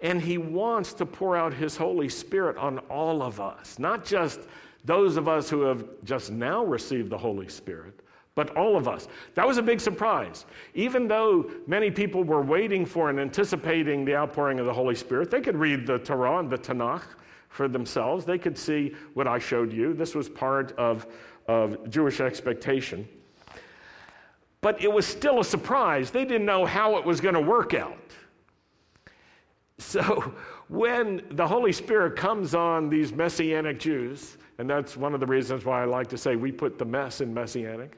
and 0.02 0.20
he 0.20 0.38
wants 0.38 0.92
to 0.94 1.06
pour 1.06 1.36
out 1.36 1.52
his 1.52 1.76
Holy 1.76 2.08
Spirit 2.08 2.56
on 2.56 2.78
all 2.90 3.22
of 3.22 3.40
us, 3.40 3.78
not 3.78 4.04
just 4.04 4.40
those 4.84 5.16
of 5.16 5.28
us 5.28 5.50
who 5.50 5.62
have 5.62 5.84
just 6.04 6.30
now 6.30 6.64
received 6.64 7.10
the 7.10 7.18
Holy 7.18 7.48
Spirit, 7.48 8.00
but 8.34 8.56
all 8.56 8.76
of 8.76 8.88
us. 8.88 9.08
That 9.34 9.46
was 9.46 9.58
a 9.58 9.62
big 9.62 9.80
surprise. 9.80 10.46
Even 10.74 11.06
though 11.06 11.50
many 11.66 11.90
people 11.90 12.24
were 12.24 12.40
waiting 12.40 12.86
for 12.86 13.10
and 13.10 13.20
anticipating 13.20 14.04
the 14.04 14.16
outpouring 14.16 14.58
of 14.58 14.66
the 14.66 14.72
Holy 14.72 14.94
Spirit, 14.94 15.30
they 15.30 15.40
could 15.40 15.56
read 15.56 15.86
the 15.86 15.98
Torah 15.98 16.38
and 16.38 16.48
the 16.48 16.56
Tanakh 16.56 17.02
for 17.50 17.68
themselves. 17.68 18.24
They 18.24 18.38
could 18.38 18.56
see 18.56 18.94
what 19.14 19.26
I 19.26 19.38
showed 19.38 19.72
you. 19.72 19.92
This 19.92 20.14
was 20.14 20.28
part 20.28 20.72
of, 20.78 21.06
of 21.48 21.90
Jewish 21.90 22.20
expectation. 22.20 23.06
But 24.62 24.82
it 24.82 24.92
was 24.92 25.06
still 25.06 25.40
a 25.40 25.44
surprise. 25.44 26.10
They 26.10 26.24
didn't 26.24 26.46
know 26.46 26.64
how 26.64 26.96
it 26.96 27.04
was 27.04 27.20
going 27.20 27.34
to 27.34 27.40
work 27.40 27.74
out. 27.74 27.98
So 29.80 30.34
when 30.68 31.22
the 31.30 31.46
Holy 31.46 31.72
Spirit 31.72 32.14
comes 32.14 32.54
on 32.54 32.90
these 32.90 33.12
Messianic 33.12 33.80
Jews, 33.80 34.36
and 34.58 34.68
that's 34.68 34.94
one 34.96 35.14
of 35.14 35.20
the 35.20 35.26
reasons 35.26 35.64
why 35.64 35.82
I 35.82 35.84
like 35.86 36.08
to 36.08 36.18
say 36.18 36.36
we 36.36 36.52
put 36.52 36.78
the 36.78 36.84
mess 36.84 37.22
in 37.22 37.32
Messianic. 37.32 37.96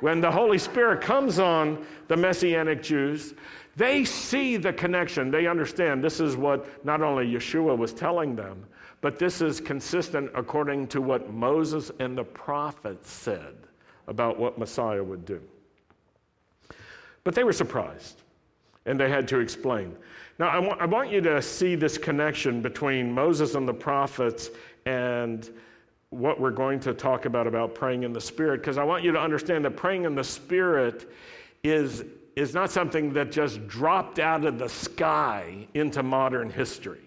When 0.00 0.20
the 0.20 0.30
Holy 0.30 0.58
Spirit 0.58 1.00
comes 1.00 1.40
on 1.40 1.84
the 2.06 2.16
Messianic 2.16 2.82
Jews, 2.82 3.34
they 3.74 4.04
see 4.04 4.56
the 4.56 4.72
connection. 4.72 5.30
They 5.30 5.48
understand 5.48 6.04
this 6.04 6.20
is 6.20 6.36
what 6.36 6.84
not 6.84 7.02
only 7.02 7.26
Yeshua 7.26 7.76
was 7.76 7.92
telling 7.92 8.36
them, 8.36 8.64
but 9.00 9.18
this 9.18 9.40
is 9.40 9.60
consistent 9.60 10.30
according 10.34 10.86
to 10.88 11.00
what 11.00 11.32
Moses 11.32 11.90
and 11.98 12.16
the 12.16 12.24
prophets 12.24 13.10
said 13.10 13.56
about 14.06 14.38
what 14.38 14.56
Messiah 14.56 15.02
would 15.02 15.24
do. 15.24 15.40
But 17.24 17.34
they 17.34 17.42
were 17.42 17.52
surprised, 17.52 18.22
and 18.86 19.00
they 19.00 19.08
had 19.08 19.26
to 19.28 19.40
explain. 19.40 19.96
Now, 20.38 20.48
I, 20.48 20.58
wa- 20.58 20.76
I 20.80 20.86
want 20.86 21.10
you 21.10 21.20
to 21.22 21.40
see 21.40 21.76
this 21.76 21.96
connection 21.96 22.60
between 22.60 23.12
Moses 23.12 23.54
and 23.54 23.68
the 23.68 23.74
prophets 23.74 24.50
and 24.84 25.48
what 26.10 26.40
we're 26.40 26.50
going 26.50 26.80
to 26.80 26.94
talk 26.94 27.24
about 27.24 27.46
about 27.46 27.74
praying 27.74 28.02
in 28.02 28.12
the 28.12 28.20
Spirit, 28.20 28.60
because 28.60 28.78
I 28.78 28.84
want 28.84 29.04
you 29.04 29.12
to 29.12 29.20
understand 29.20 29.64
that 29.64 29.76
praying 29.76 30.04
in 30.04 30.14
the 30.14 30.24
Spirit 30.24 31.10
is, 31.62 32.04
is 32.36 32.54
not 32.54 32.70
something 32.70 33.12
that 33.12 33.30
just 33.32 33.66
dropped 33.68 34.18
out 34.18 34.44
of 34.44 34.58
the 34.58 34.68
sky 34.68 35.66
into 35.74 36.02
modern 36.02 36.50
history. 36.50 37.00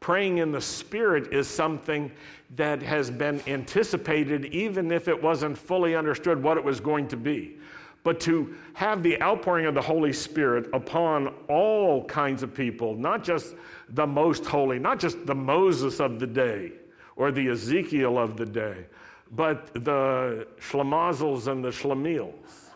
Praying 0.00 0.38
in 0.38 0.52
the 0.52 0.60
Spirit 0.60 1.32
is 1.32 1.48
something 1.48 2.12
that 2.56 2.82
has 2.82 3.10
been 3.10 3.40
anticipated, 3.46 4.44
even 4.46 4.92
if 4.92 5.08
it 5.08 5.22
wasn't 5.22 5.56
fully 5.56 5.96
understood 5.96 6.42
what 6.42 6.58
it 6.58 6.64
was 6.64 6.80
going 6.80 7.08
to 7.08 7.16
be 7.16 7.56
but 8.04 8.20
to 8.20 8.54
have 8.74 9.02
the 9.02 9.20
outpouring 9.20 9.66
of 9.66 9.74
the 9.74 9.82
Holy 9.82 10.12
Spirit 10.12 10.68
upon 10.72 11.34
all 11.48 12.04
kinds 12.04 12.42
of 12.42 12.54
people, 12.54 12.94
not 12.94 13.24
just 13.24 13.54
the 13.88 14.06
most 14.06 14.44
holy, 14.44 14.78
not 14.78 15.00
just 15.00 15.26
the 15.26 15.34
Moses 15.34 16.00
of 16.00 16.20
the 16.20 16.26
day 16.26 16.72
or 17.16 17.32
the 17.32 17.48
Ezekiel 17.48 18.18
of 18.18 18.36
the 18.36 18.44
day, 18.46 18.86
but 19.32 19.72
the 19.72 20.46
Shlemazels 20.60 21.48
and 21.48 21.64
the 21.64 21.70
Shlemiels 21.70 22.70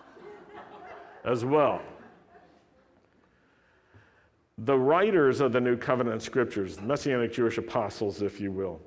as 1.25 1.45
well. 1.45 1.83
The 4.57 4.77
writers 4.77 5.41
of 5.41 5.53
the 5.53 5.61
New 5.61 5.77
Covenant 5.77 6.23
scriptures, 6.23 6.81
Messianic 6.81 7.33
Jewish 7.33 7.59
apostles, 7.59 8.23
if 8.23 8.41
you 8.41 8.51
will, 8.51 8.81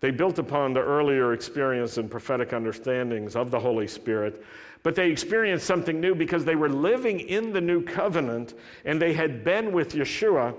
they 0.00 0.10
built 0.10 0.38
upon 0.38 0.72
the 0.72 0.80
earlier 0.80 1.32
experience 1.32 1.96
and 1.96 2.10
prophetic 2.10 2.52
understandings 2.52 3.36
of 3.36 3.50
the 3.50 3.60
Holy 3.60 3.86
Spirit 3.86 4.44
but 4.84 4.94
they 4.94 5.10
experienced 5.10 5.66
something 5.66 5.98
new 5.98 6.14
because 6.14 6.44
they 6.44 6.56
were 6.56 6.68
living 6.68 7.18
in 7.18 7.52
the 7.52 7.60
new 7.60 7.82
covenant 7.82 8.52
and 8.84 9.00
they 9.00 9.14
had 9.14 9.42
been 9.42 9.72
with 9.72 9.94
Yeshua. 9.94 10.54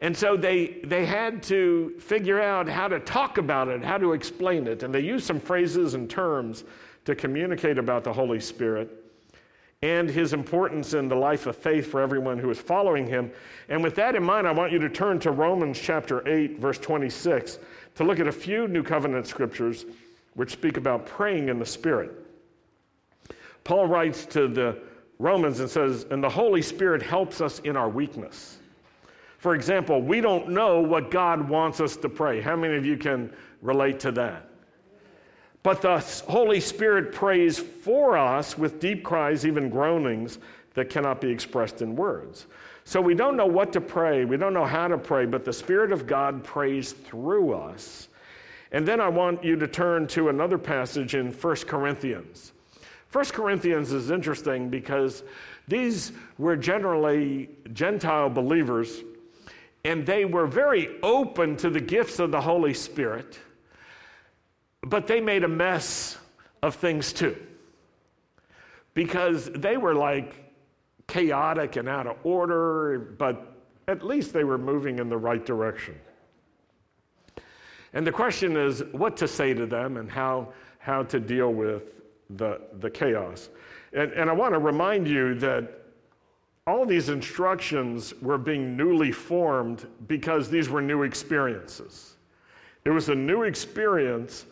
And 0.00 0.16
so 0.16 0.38
they, 0.38 0.80
they 0.84 1.04
had 1.04 1.42
to 1.44 1.94
figure 2.00 2.40
out 2.40 2.66
how 2.66 2.88
to 2.88 2.98
talk 2.98 3.36
about 3.36 3.68
it, 3.68 3.84
how 3.84 3.98
to 3.98 4.14
explain 4.14 4.66
it. 4.66 4.82
And 4.82 4.94
they 4.94 5.00
used 5.00 5.26
some 5.26 5.38
phrases 5.38 5.92
and 5.92 6.08
terms 6.08 6.64
to 7.04 7.14
communicate 7.14 7.76
about 7.76 8.04
the 8.04 8.12
Holy 8.12 8.40
Spirit 8.40 9.04
and 9.82 10.10
his 10.10 10.32
importance 10.32 10.94
in 10.94 11.08
the 11.08 11.14
life 11.14 11.46
of 11.46 11.56
faith 11.56 11.86
for 11.86 12.00
everyone 12.00 12.38
who 12.38 12.50
is 12.50 12.58
following 12.58 13.06
him. 13.06 13.30
And 13.68 13.82
with 13.82 13.94
that 13.94 14.16
in 14.16 14.24
mind, 14.24 14.48
I 14.48 14.52
want 14.52 14.72
you 14.72 14.78
to 14.80 14.88
turn 14.88 15.20
to 15.20 15.30
Romans 15.30 15.78
chapter 15.78 16.26
8, 16.26 16.58
verse 16.58 16.78
26, 16.78 17.58
to 17.94 18.04
look 18.04 18.18
at 18.18 18.26
a 18.26 18.32
few 18.32 18.66
New 18.66 18.82
Covenant 18.82 19.26
scriptures 19.26 19.86
which 20.34 20.50
speak 20.50 20.76
about 20.76 21.06
praying 21.06 21.48
in 21.48 21.58
the 21.58 21.66
Spirit. 21.66 22.10
Paul 23.62 23.86
writes 23.86 24.26
to 24.26 24.48
the 24.48 24.78
Romans 25.20 25.60
and 25.60 25.70
says, 25.70 26.06
and 26.10 26.22
the 26.22 26.28
Holy 26.28 26.62
Spirit 26.62 27.02
helps 27.02 27.40
us 27.40 27.58
in 27.60 27.76
our 27.76 27.88
weakness. 27.88 28.58
For 29.38 29.54
example, 29.54 30.02
we 30.02 30.20
don't 30.20 30.48
know 30.48 30.80
what 30.80 31.10
God 31.10 31.48
wants 31.48 31.80
us 31.80 31.96
to 31.98 32.08
pray. 32.08 32.40
How 32.40 32.56
many 32.56 32.76
of 32.76 32.84
you 32.84 32.96
can 32.96 33.32
relate 33.62 34.00
to 34.00 34.12
that? 34.12 34.47
But 35.68 35.82
the 35.82 35.98
Holy 36.32 36.60
Spirit 36.60 37.12
prays 37.12 37.58
for 37.58 38.16
us 38.16 38.56
with 38.56 38.80
deep 38.80 39.04
cries, 39.04 39.44
even 39.44 39.68
groanings 39.68 40.38
that 40.72 40.88
cannot 40.88 41.20
be 41.20 41.28
expressed 41.28 41.82
in 41.82 41.94
words. 41.94 42.46
So 42.84 43.02
we 43.02 43.12
don't 43.12 43.36
know 43.36 43.44
what 43.44 43.74
to 43.74 43.80
pray, 43.82 44.24
we 44.24 44.38
don't 44.38 44.54
know 44.54 44.64
how 44.64 44.88
to 44.88 44.96
pray, 44.96 45.26
but 45.26 45.44
the 45.44 45.52
Spirit 45.52 45.92
of 45.92 46.06
God 46.06 46.42
prays 46.42 46.92
through 46.92 47.52
us. 47.52 48.08
And 48.72 48.88
then 48.88 48.98
I 48.98 49.08
want 49.08 49.44
you 49.44 49.56
to 49.56 49.68
turn 49.68 50.06
to 50.06 50.30
another 50.30 50.56
passage 50.56 51.14
in 51.14 51.32
1 51.32 51.56
Corinthians. 51.66 52.52
First 53.08 53.34
Corinthians 53.34 53.92
is 53.92 54.10
interesting 54.10 54.70
because 54.70 55.22
these 55.66 56.12
were 56.38 56.56
generally 56.56 57.50
Gentile 57.74 58.30
believers, 58.30 59.02
and 59.84 60.06
they 60.06 60.24
were 60.24 60.46
very 60.46 60.98
open 61.02 61.58
to 61.58 61.68
the 61.68 61.82
gifts 61.82 62.20
of 62.20 62.30
the 62.30 62.40
Holy 62.40 62.72
Spirit, 62.72 63.38
but 64.82 65.06
they 65.06 65.20
made 65.20 65.44
a 65.44 65.48
mess 65.48 66.16
of 66.62 66.74
things 66.74 67.12
too. 67.12 67.36
Because 68.94 69.50
they 69.54 69.76
were 69.76 69.94
like 69.94 70.52
chaotic 71.06 71.76
and 71.76 71.88
out 71.88 72.06
of 72.06 72.16
order, 72.22 72.98
but 73.18 73.56
at 73.86 74.04
least 74.04 74.32
they 74.32 74.44
were 74.44 74.58
moving 74.58 74.98
in 74.98 75.08
the 75.08 75.16
right 75.16 75.44
direction. 75.44 75.94
And 77.94 78.06
the 78.06 78.12
question 78.12 78.56
is 78.56 78.82
what 78.92 79.16
to 79.16 79.28
say 79.28 79.54
to 79.54 79.66
them 79.66 79.96
and 79.96 80.10
how, 80.10 80.52
how 80.78 81.02
to 81.04 81.18
deal 81.18 81.52
with 81.52 81.84
the, 82.30 82.60
the 82.80 82.90
chaos. 82.90 83.48
And, 83.92 84.12
and 84.12 84.28
I 84.28 84.32
want 84.32 84.52
to 84.52 84.58
remind 84.58 85.08
you 85.08 85.34
that 85.36 85.86
all 86.66 86.84
these 86.84 87.08
instructions 87.08 88.12
were 88.20 88.36
being 88.36 88.76
newly 88.76 89.10
formed 89.10 89.86
because 90.06 90.50
these 90.50 90.68
were 90.68 90.82
new 90.82 91.02
experiences. 91.02 92.16
It 92.84 92.90
was 92.90 93.08
a 93.08 93.14
new 93.14 93.44
experience 93.44 94.44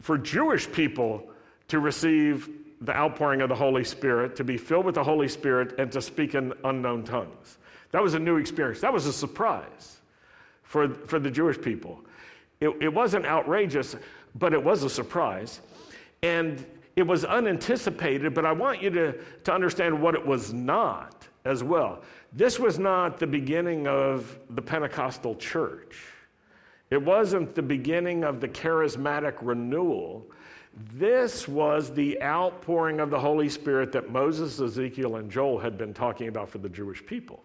for 0.00 0.18
Jewish 0.18 0.70
people 0.70 1.30
to 1.68 1.80
receive 1.80 2.48
the 2.80 2.96
outpouring 2.96 3.40
of 3.40 3.48
the 3.48 3.54
Holy 3.54 3.84
Spirit, 3.84 4.36
to 4.36 4.44
be 4.44 4.56
filled 4.56 4.86
with 4.86 4.94
the 4.94 5.04
Holy 5.04 5.28
Spirit, 5.28 5.78
and 5.78 5.90
to 5.92 6.00
speak 6.00 6.34
in 6.34 6.52
unknown 6.64 7.04
tongues. 7.04 7.58
That 7.90 8.02
was 8.02 8.14
a 8.14 8.18
new 8.18 8.36
experience. 8.36 8.80
That 8.80 8.92
was 8.92 9.06
a 9.06 9.12
surprise 9.12 9.98
for, 10.62 10.88
for 10.88 11.18
the 11.18 11.30
Jewish 11.30 11.60
people. 11.60 12.00
It, 12.60 12.70
it 12.80 12.92
wasn't 12.92 13.26
outrageous, 13.26 13.96
but 14.34 14.52
it 14.52 14.62
was 14.62 14.82
a 14.84 14.90
surprise. 14.90 15.60
And 16.22 16.64
it 16.96 17.06
was 17.06 17.24
unanticipated, 17.24 18.34
but 18.34 18.44
I 18.44 18.52
want 18.52 18.82
you 18.82 18.90
to, 18.90 19.18
to 19.44 19.52
understand 19.52 20.00
what 20.00 20.14
it 20.14 20.24
was 20.24 20.52
not 20.52 21.26
as 21.44 21.62
well. 21.62 22.02
This 22.32 22.58
was 22.58 22.78
not 22.78 23.18
the 23.18 23.26
beginning 23.26 23.86
of 23.86 24.38
the 24.50 24.60
Pentecostal 24.60 25.36
church. 25.36 25.96
It 26.90 27.02
wasn't 27.02 27.54
the 27.54 27.62
beginning 27.62 28.24
of 28.24 28.40
the 28.40 28.48
charismatic 28.48 29.34
renewal. 29.42 30.26
This 30.94 31.46
was 31.48 31.92
the 31.92 32.20
outpouring 32.22 33.00
of 33.00 33.10
the 33.10 33.18
Holy 33.18 33.48
Spirit 33.48 33.92
that 33.92 34.10
Moses, 34.10 34.60
Ezekiel, 34.60 35.16
and 35.16 35.30
Joel 35.30 35.58
had 35.58 35.76
been 35.76 35.92
talking 35.92 36.28
about 36.28 36.48
for 36.48 36.58
the 36.58 36.68
Jewish 36.68 37.04
people. 37.04 37.42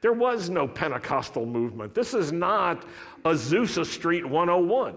There 0.00 0.12
was 0.12 0.48
no 0.48 0.66
Pentecostal 0.66 1.44
movement. 1.44 1.94
This 1.94 2.14
is 2.14 2.32
not 2.32 2.84
Azusa 3.24 3.84
Street 3.84 4.24
101. 4.24 4.96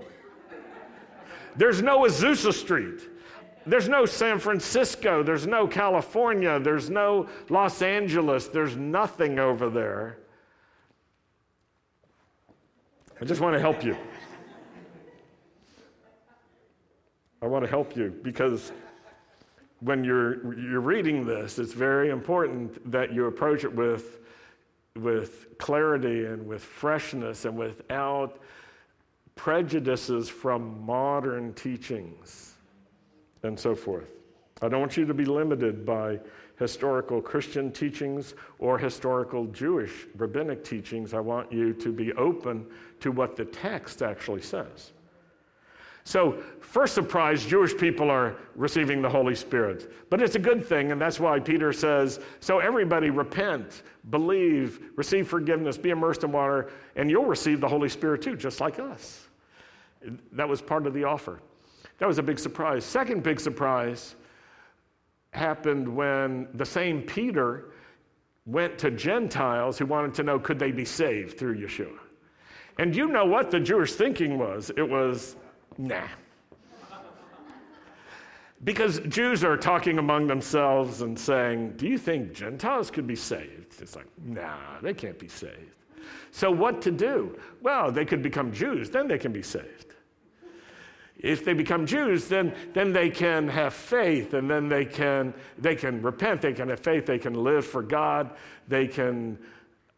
There's 1.56 1.82
no 1.82 2.02
Azusa 2.02 2.54
Street. 2.54 3.02
There's 3.66 3.90
no 3.90 4.06
San 4.06 4.40
Francisco, 4.40 5.22
there's 5.22 5.46
no 5.46 5.68
California, 5.68 6.60
there's 6.60 6.90
no 6.90 7.30
Los 7.50 7.84
Angeles, 7.84 8.48
there's 8.48 8.76
nothing 8.76 9.38
over 9.38 9.70
there. 9.70 10.18
I 13.22 13.26
just 13.26 13.40
want 13.40 13.54
to 13.54 13.60
help 13.60 13.84
you. 13.84 13.96
I 17.44 17.46
want 17.46 17.64
to 17.64 17.70
help 17.70 17.96
you 17.96 18.10
because 18.24 18.72
when 19.80 20.04
you're, 20.04 20.60
you're 20.60 20.82
reading 20.82 21.24
this, 21.24 21.60
it's 21.60 21.74
very 21.74 22.10
important 22.10 22.92
that 22.92 23.14
you 23.14 23.26
approach 23.26 23.64
it 23.64 23.72
with, 23.74 24.22
with 24.96 25.56
clarity 25.60 26.26
and 26.26 26.48
with 26.48 26.64
freshness 26.64 27.46
and 27.46 27.56
without 27.56 28.40
prejudices 29.36 30.28
from 30.28 30.84
modern 30.84 31.54
teachings 31.54 32.56
and 33.44 33.60
so 33.60 33.76
forth. 33.76 34.10
I 34.64 34.68
don't 34.68 34.80
want 34.80 34.98
you 34.98 35.06
to 35.06 35.14
be 35.14 35.26
limited 35.26 35.86
by 35.86 36.20
historical 36.58 37.22
Christian 37.22 37.72
teachings 37.72 38.36
or 38.60 38.78
historical 38.78 39.46
Jewish 39.48 40.08
rabbinic 40.16 40.64
teachings. 40.64 41.14
I 41.14 41.20
want 41.20 41.52
you 41.52 41.74
to 41.74 41.92
be 41.92 42.14
open 42.14 42.66
to 43.00 43.12
what 43.12 43.36
the 43.36 43.46
text 43.46 44.02
actually 44.02 44.42
says. 44.42 44.92
So, 46.04 46.42
first 46.62 46.96
surprise, 46.96 47.46
Jewish 47.46 47.78
people 47.78 48.10
are 48.10 48.36
receiving 48.56 49.02
the 49.02 49.10
Holy 49.10 49.36
Spirit. 49.36 49.92
But 50.10 50.22
it's 50.22 50.36
a 50.36 50.40
good 50.40 50.66
thing, 50.66 50.92
and 50.92 51.00
that's 51.00 51.20
why 51.20 51.40
Peter 51.40 51.72
says 51.72 52.20
so 52.40 52.60
everybody 52.60 53.12
repent, 53.12 53.84
believe, 54.10 54.80
receive 54.96 55.28
forgiveness, 55.28 55.78
be 55.78 55.92
immersed 55.92 56.24
in 56.24 56.32
water, 56.32 56.72
and 56.96 57.10
you'll 57.10 57.26
receive 57.26 57.62
the 57.62 57.68
Holy 57.68 57.90
Spirit 57.90 58.24
too, 58.24 58.36
just 58.36 58.60
like 58.60 58.80
us. 58.80 59.28
That 60.32 60.50
was 60.50 60.62
part 60.62 60.88
of 60.88 60.94
the 60.94 61.04
offer. 61.04 61.40
That 62.00 62.08
was 62.08 62.18
a 62.18 62.24
big 62.24 62.40
surprise. 62.40 62.84
Second 62.84 63.22
big 63.22 63.40
surprise 63.40 64.16
happened 65.32 65.88
when 65.88 66.48
the 66.54 66.66
same 66.66 67.02
Peter 67.02 67.72
went 68.46 68.78
to 68.80 68.92
Gentiles 68.92 69.78
who 69.78 69.86
wanted 69.86 70.14
to 70.16 70.24
know 70.24 70.40
could 70.40 70.60
they 70.60 70.72
be 70.72 70.86
saved 70.86 71.38
through 71.38 71.58
Yeshua. 71.58 71.98
And 72.80 72.96
you 72.96 73.08
know 73.08 73.26
what 73.26 73.52
the 73.52 73.60
Jewish 73.60 73.94
thinking 73.94 74.38
was? 74.38 74.72
It 74.76 74.88
was, 74.88 75.36
nah. 75.78 76.08
Because 78.64 79.00
Jews 79.02 79.44
are 79.44 79.58
talking 79.58 79.98
among 79.98 80.28
themselves 80.28 81.02
and 81.02 81.18
saying, 81.18 81.74
Do 81.78 81.88
you 81.88 81.98
think 81.98 82.34
Gentiles 82.34 82.92
could 82.92 83.08
be 83.08 83.16
saved? 83.16 83.82
It's 83.82 83.96
like, 83.96 84.06
nah, 84.24 84.80
they 84.82 84.94
can't 84.94 85.18
be 85.18 85.28
saved. 85.28 85.76
So, 86.32 86.52
what 86.52 86.82
to 86.84 86.92
do? 86.92 87.38
Well, 87.62 87.92
they 87.92 88.06
could 88.06 88.22
become 88.22 88.52
Jews, 88.52 88.90
then 88.90 89.08
they 89.08 89.18
can 89.18 89.32
be 89.32 89.42
saved. 89.42 89.91
If 91.22 91.46
they 91.46 91.54
become 91.54 91.86
Jews, 91.86 92.28
then, 92.28 92.54
then 92.74 92.94
they 92.94 93.10
can 93.10 93.48
have 93.48 93.74
faith 93.74 94.34
and 94.34 94.50
then 94.50 94.68
they 94.68 94.86
can, 94.86 95.34
they 95.58 95.76
can 95.76 96.02
repent, 96.02 96.42
they 96.42 96.54
can 96.54 96.70
have 96.70 96.80
faith, 96.80 97.06
they 97.06 97.20
can 97.20 97.36
live 97.36 97.66
for 97.66 97.84
God, 97.84 98.32
they 98.68 98.88
can 98.88 99.38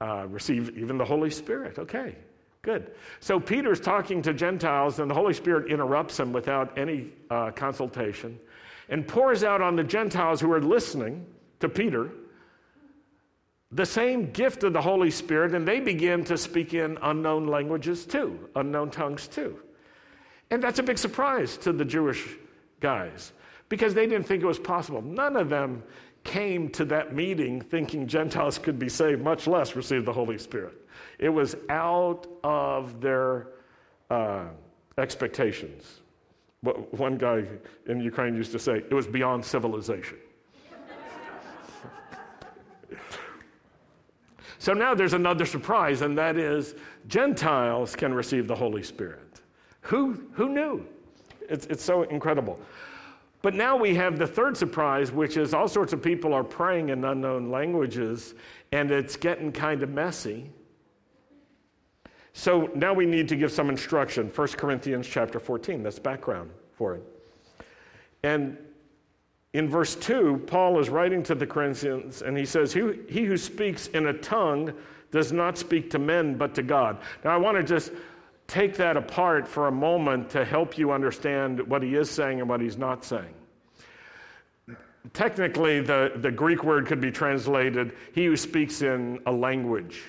uh, 0.02 0.28
receive 0.28 0.78
even 0.78 0.98
the 0.98 1.06
Holy 1.06 1.30
Spirit. 1.30 1.80
Okay, 1.80 2.16
good. 2.62 2.92
So 3.22 3.40
Peter's 3.40 3.80
talking 3.80 4.22
to 4.24 4.34
Gentiles 4.34 5.00
and 5.00 5.10
the 5.10 5.16
Holy 5.16 5.34
Spirit 5.34 5.72
interrupts 5.72 6.20
him 6.20 6.34
without 6.34 6.78
any 6.78 7.12
uh, 7.30 7.52
consultation 7.52 8.38
and 8.90 9.08
pours 9.08 9.44
out 9.44 9.62
on 9.62 9.78
the 9.78 9.84
Gentiles 9.84 10.42
who 10.42 10.52
are 10.52 10.62
listening 10.62 11.26
to 11.62 11.70
Peter 11.70 12.12
the 13.72 13.86
same 13.86 14.30
gift 14.32 14.64
of 14.64 14.74
the 14.74 14.82
Holy 14.82 15.10
Spirit, 15.10 15.56
and 15.56 15.68
they 15.68 15.80
begin 15.80 16.24
to 16.26 16.38
speak 16.38 16.76
in 16.76 16.98
unknown 17.02 17.48
languages 17.48 18.06
too, 18.06 18.50
unknown 18.56 18.92
tongues 18.92 19.28
too. 19.28 19.58
And 20.54 20.62
that's 20.62 20.78
a 20.78 20.84
big 20.84 21.00
surprise 21.00 21.58
to 21.58 21.74
the 21.74 21.84
Jewish 21.84 22.28
guys 22.80 23.34
because 23.70 23.96
they 23.96 24.06
didn't 24.06 24.28
think 24.28 24.44
it 24.44 24.46
was 24.46 24.60
possible. 24.60 25.02
None 25.02 25.36
of 25.36 25.50
them 25.50 25.82
came 26.24 26.70
to 26.70 26.86
that 26.86 27.16
meeting 27.16 27.60
thinking 27.60 28.06
Gentiles 28.06 28.60
could 28.60 28.78
be 28.78 28.88
saved, 28.88 29.24
much 29.24 29.48
less 29.48 29.76
receive 29.76 30.06
the 30.06 30.14
Holy 30.14 30.38
Spirit. 30.38 30.76
It 31.18 31.30
was 31.30 31.56
out 31.70 32.28
of 32.44 33.02
their 33.02 33.48
uh, 34.12 34.46
expectations. 35.00 36.02
One 36.62 37.18
guy 37.18 37.46
in 37.88 38.00
Ukraine 38.00 38.36
used 38.36 38.52
to 38.52 38.60
say, 38.60 38.78
it 38.78 38.94
was 38.94 39.08
beyond 39.08 39.44
civilization. 39.44 40.20
so 44.60 44.74
now 44.74 44.94
there's 44.94 45.14
another 45.14 45.48
surprise, 45.48 46.02
and 46.02 46.16
that 46.20 46.38
is 46.38 46.76
Gentiles 47.08 47.96
can 47.96 48.14
receive 48.14 48.48
the 48.48 48.56
Holy 48.56 48.84
Spirit. 48.84 49.33
Who, 49.84 50.22
who 50.34 50.50
knew? 50.50 50.86
It's, 51.50 51.66
it's 51.68 51.84
so 51.84 52.04
incredible. 52.04 52.60
But 53.42 53.54
now 53.54 53.76
we 53.76 53.94
have 53.96 54.18
the 54.18 54.26
third 54.26 54.56
surprise, 54.56 55.12
which 55.12 55.36
is 55.36 55.54
all 55.54 55.68
sorts 55.68 55.92
of 55.92 56.02
people 56.02 56.34
are 56.34 56.46
praying 56.46 56.90
in 56.90 57.04
unknown 57.04 57.52
languages, 57.52 58.36
and 58.72 58.90
it's 58.90 59.18
getting 59.18 59.52
kind 59.52 59.84
of 59.84 59.90
messy. 59.90 60.50
So 62.32 62.72
now 62.74 62.94
we 62.94 63.06
need 63.06 63.28
to 63.28 63.36
give 63.36 63.52
some 63.52 63.70
instruction. 63.70 64.32
1 64.34 64.48
Corinthians 64.50 65.08
chapter 65.08 65.40
14, 65.40 65.84
that's 65.84 66.00
background 66.00 66.52
for 66.72 66.96
it. 66.96 67.04
And 68.24 68.58
in 69.52 69.70
verse 69.70 69.96
2, 69.96 70.46
Paul 70.48 70.80
is 70.80 70.90
writing 70.90 71.22
to 71.24 71.36
the 71.36 71.46
Corinthians, 71.46 72.22
and 72.22 72.38
he 72.38 72.46
says, 72.46 72.74
He, 72.74 72.94
he 73.10 73.26
who 73.26 73.38
speaks 73.38 73.88
in 73.88 74.08
a 74.08 74.14
tongue 74.14 74.74
does 75.12 75.34
not 75.34 75.58
speak 75.58 75.92
to 75.92 76.00
men, 76.00 76.38
but 76.38 76.56
to 76.56 76.64
God. 76.64 76.98
Now 77.24 77.32
I 77.32 77.38
want 77.38 77.58
to 77.58 77.64
just 77.64 77.92
take 78.48 78.76
that 78.78 78.98
apart 78.98 79.48
for 79.48 79.68
a 79.68 79.72
moment 79.72 80.30
to 80.32 80.46
help 80.46 80.78
you 80.78 80.92
understand 80.92 81.60
what 81.68 81.82
he 81.82 81.96
is 81.96 82.10
saying 82.10 82.40
and 82.40 82.50
what 82.50 82.62
he's 82.62 82.78
not 82.78 83.04
saying. 83.04 83.34
Technically, 85.12 85.82
the, 85.82 86.14
the 86.16 86.32
Greek 86.32 86.64
word 86.64 86.88
could 86.88 87.02
be 87.02 87.12
translated, 87.12 87.94
he 88.14 88.26
who 88.26 88.38
speaks 88.38 88.82
in 88.82 89.20
a 89.26 89.32
language. 89.32 90.04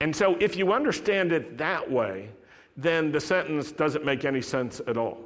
And 0.00 0.14
so, 0.14 0.36
if 0.36 0.56
you 0.56 0.72
understand 0.72 1.32
it 1.32 1.58
that 1.58 1.90
way, 1.90 2.28
then 2.76 3.10
the 3.10 3.20
sentence 3.20 3.72
doesn't 3.72 4.04
make 4.04 4.24
any 4.24 4.42
sense 4.42 4.80
at 4.86 4.96
all. 4.96 5.18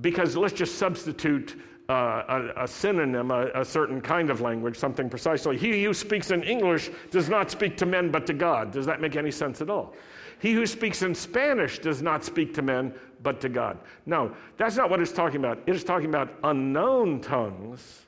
Because 0.00 0.36
let's 0.36 0.54
just 0.54 0.76
substitute 0.76 1.60
uh, 1.90 2.52
a, 2.56 2.64
a, 2.64 2.68
synonym, 2.68 3.32
a, 3.32 3.50
a, 3.52 3.64
certain 3.64 4.00
kind 4.00 4.30
of 4.30 4.40
language, 4.40 4.76
something 4.76 5.10
precisely. 5.10 5.58
He 5.58 5.82
who 5.82 5.92
speaks 5.92 6.30
in 6.30 6.44
English 6.44 6.88
does 7.10 7.28
not 7.28 7.50
speak 7.50 7.76
to 7.78 7.86
men 7.86 8.12
but 8.12 8.28
to 8.28 8.32
God. 8.32 8.70
Does 8.70 8.86
that 8.86 9.00
make 9.00 9.16
any 9.16 9.32
sense 9.32 9.60
at 9.60 9.68
all? 9.68 9.94
He 10.38 10.52
who 10.52 10.66
speaks 10.68 11.02
in 11.02 11.16
Spanish 11.16 11.80
does 11.80 12.00
not 12.00 12.24
speak 12.24 12.54
to 12.54 12.62
men 12.62 12.94
but 13.24 13.40
to 13.40 13.48
God. 13.48 13.76
No, 14.06 14.32
that's 14.56 14.76
not 14.76 14.88
what 14.88 15.00
it's 15.00 15.10
talking 15.10 15.40
about. 15.40 15.58
It 15.66 15.74
is 15.74 15.82
talking 15.82 16.08
about 16.08 16.32
unknown 16.44 17.22
tongues 17.22 18.02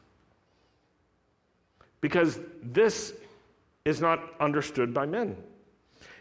because 2.01 2.39
this 2.63 3.15
is 3.85 4.01
not 4.01 4.21
understood 4.39 4.95
by 4.95 5.07
men. 5.07 5.37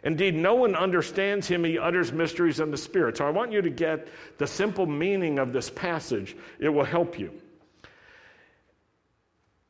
Indeed, 0.04 0.34
no 0.34 0.56
one 0.56 0.76
understands 0.76 1.48
him. 1.48 1.64
He 1.64 1.78
utters 1.78 2.12
mysteries 2.12 2.60
in 2.60 2.72
the 2.72 2.78
Spirit. 2.78 3.18
So 3.18 3.28
I 3.28 3.30
want 3.30 3.52
you 3.52 3.62
to 3.62 3.70
get 3.70 4.08
the 4.40 4.48
simple 4.48 4.88
meaning 4.88 5.38
of 5.38 5.54
this 5.54 5.70
passage. 5.70 6.36
It 6.58 6.70
will 6.70 6.84
help 6.84 7.20
you. 7.20 7.32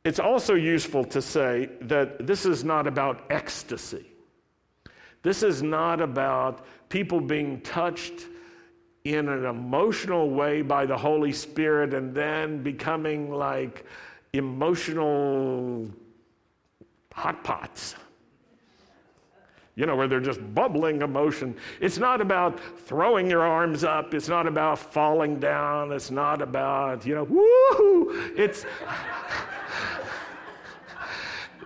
It's 0.03 0.19
also 0.19 0.55
useful 0.55 1.03
to 1.05 1.21
say 1.21 1.69
that 1.81 2.25
this 2.25 2.45
is 2.45 2.63
not 2.63 2.87
about 2.87 3.23
ecstasy. 3.29 4.05
This 5.21 5.43
is 5.43 5.61
not 5.61 6.01
about 6.01 6.65
people 6.89 7.21
being 7.21 7.61
touched 7.61 8.25
in 9.03 9.29
an 9.29 9.45
emotional 9.45 10.29
way 10.29 10.63
by 10.63 10.85
the 10.85 10.97
Holy 10.97 11.31
Spirit 11.31 11.93
and 11.93 12.15
then 12.15 12.63
becoming 12.63 13.31
like 13.31 13.85
emotional 14.33 15.87
hot 17.13 17.43
pots. 17.43 17.95
You 19.75 19.85
know, 19.85 19.95
where 19.95 20.07
they're 20.07 20.19
just 20.19 20.41
bubbling 20.53 21.01
emotion. 21.01 21.55
It's 21.79 21.97
not 21.97 22.21
about 22.21 22.59
throwing 22.81 23.29
your 23.29 23.41
arms 23.41 23.83
up. 23.83 24.13
It's 24.13 24.27
not 24.27 24.45
about 24.45 24.77
falling 24.77 25.39
down. 25.39 25.91
It's 25.91 26.11
not 26.11 26.41
about, 26.41 27.05
you 27.05 27.15
know, 27.15 27.23
woo! 27.23 28.33
It's. 28.35 28.65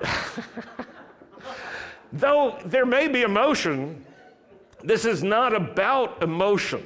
Though 2.14 2.58
there 2.66 2.86
may 2.86 3.08
be 3.08 3.24
emotion, 3.24 4.06
this 4.84 5.06
is 5.06 5.24
not 5.24 5.54
about 5.54 6.22
emotion. 6.22 6.84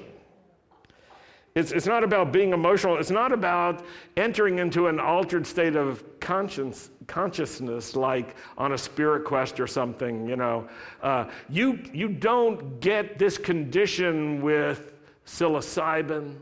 It's, 1.55 1.71
it's 1.71 1.87
not 1.87 2.03
about 2.03 2.31
being 2.31 2.53
emotional. 2.53 2.97
It's 2.97 3.11
not 3.11 3.31
about 3.31 3.83
entering 4.15 4.59
into 4.59 4.87
an 4.87 4.99
altered 4.99 5.45
state 5.45 5.75
of 5.75 6.03
conscience, 6.19 6.91
consciousness, 7.07 7.95
like 7.95 8.35
on 8.57 8.73
a 8.73 8.77
spirit 8.77 9.25
quest 9.25 9.59
or 9.59 9.67
something. 9.67 10.27
You 10.27 10.35
know, 10.35 10.69
uh, 11.01 11.25
you 11.49 11.79
you 11.91 12.07
don't 12.07 12.79
get 12.79 13.17
this 13.17 13.37
condition 13.37 14.41
with 14.41 14.93
psilocybin 15.25 16.35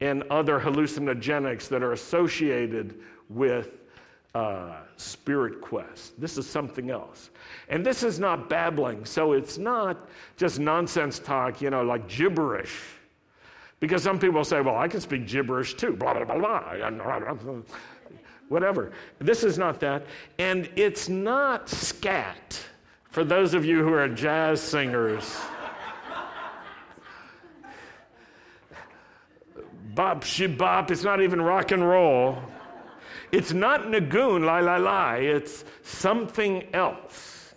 and 0.00 0.22
other 0.24 0.60
hallucinogenics 0.60 1.68
that 1.68 1.82
are 1.82 1.92
associated 1.92 3.00
with 3.28 3.70
uh, 4.34 4.72
spirit 4.96 5.60
quest. 5.60 6.20
This 6.20 6.36
is 6.38 6.46
something 6.48 6.90
else. 6.90 7.30
And 7.68 7.86
this 7.86 8.02
is 8.02 8.18
not 8.18 8.48
babbling, 8.48 9.04
so 9.04 9.32
it's 9.32 9.58
not 9.58 10.08
just 10.36 10.58
nonsense 10.58 11.18
talk, 11.18 11.62
you 11.62 11.70
know, 11.70 11.82
like 11.82 12.08
gibberish. 12.08 12.80
Because 13.80 14.02
some 14.02 14.18
people 14.18 14.44
say, 14.44 14.60
well, 14.60 14.76
I 14.76 14.88
can 14.88 15.00
speak 15.00 15.26
gibberish 15.26 15.74
too, 15.74 15.92
blah, 15.92 16.14
blah, 16.14 16.24
blah, 16.24 16.38
blah. 16.38 17.56
Whatever. 18.48 18.92
This 19.18 19.44
is 19.44 19.58
not 19.58 19.80
that. 19.80 20.06
And 20.38 20.68
it's 20.76 21.08
not 21.08 21.68
scat. 21.68 22.60
For 23.10 23.24
those 23.24 23.54
of 23.54 23.64
you 23.64 23.84
who 23.84 23.92
are 23.92 24.08
jazz 24.08 24.60
singers, 24.60 25.36
bop, 29.94 30.24
she 30.24 30.48
bop, 30.48 30.90
it's 30.90 31.04
not 31.04 31.20
even 31.20 31.40
rock 31.40 31.70
and 31.70 31.88
roll. 31.88 32.38
It's 33.32 33.52
not 33.52 33.82
Niggun, 33.82 34.44
lie, 34.44 34.60
lie, 34.60 34.76
lie. 34.76 35.16
It's 35.18 35.64
something 35.82 36.64
else. 36.74 37.54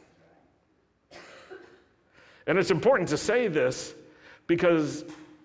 And 2.47 2.57
it's 2.57 2.71
important 2.71 3.09
to 3.09 3.17
say 3.17 3.47
this 3.47 3.93
because 4.47 5.03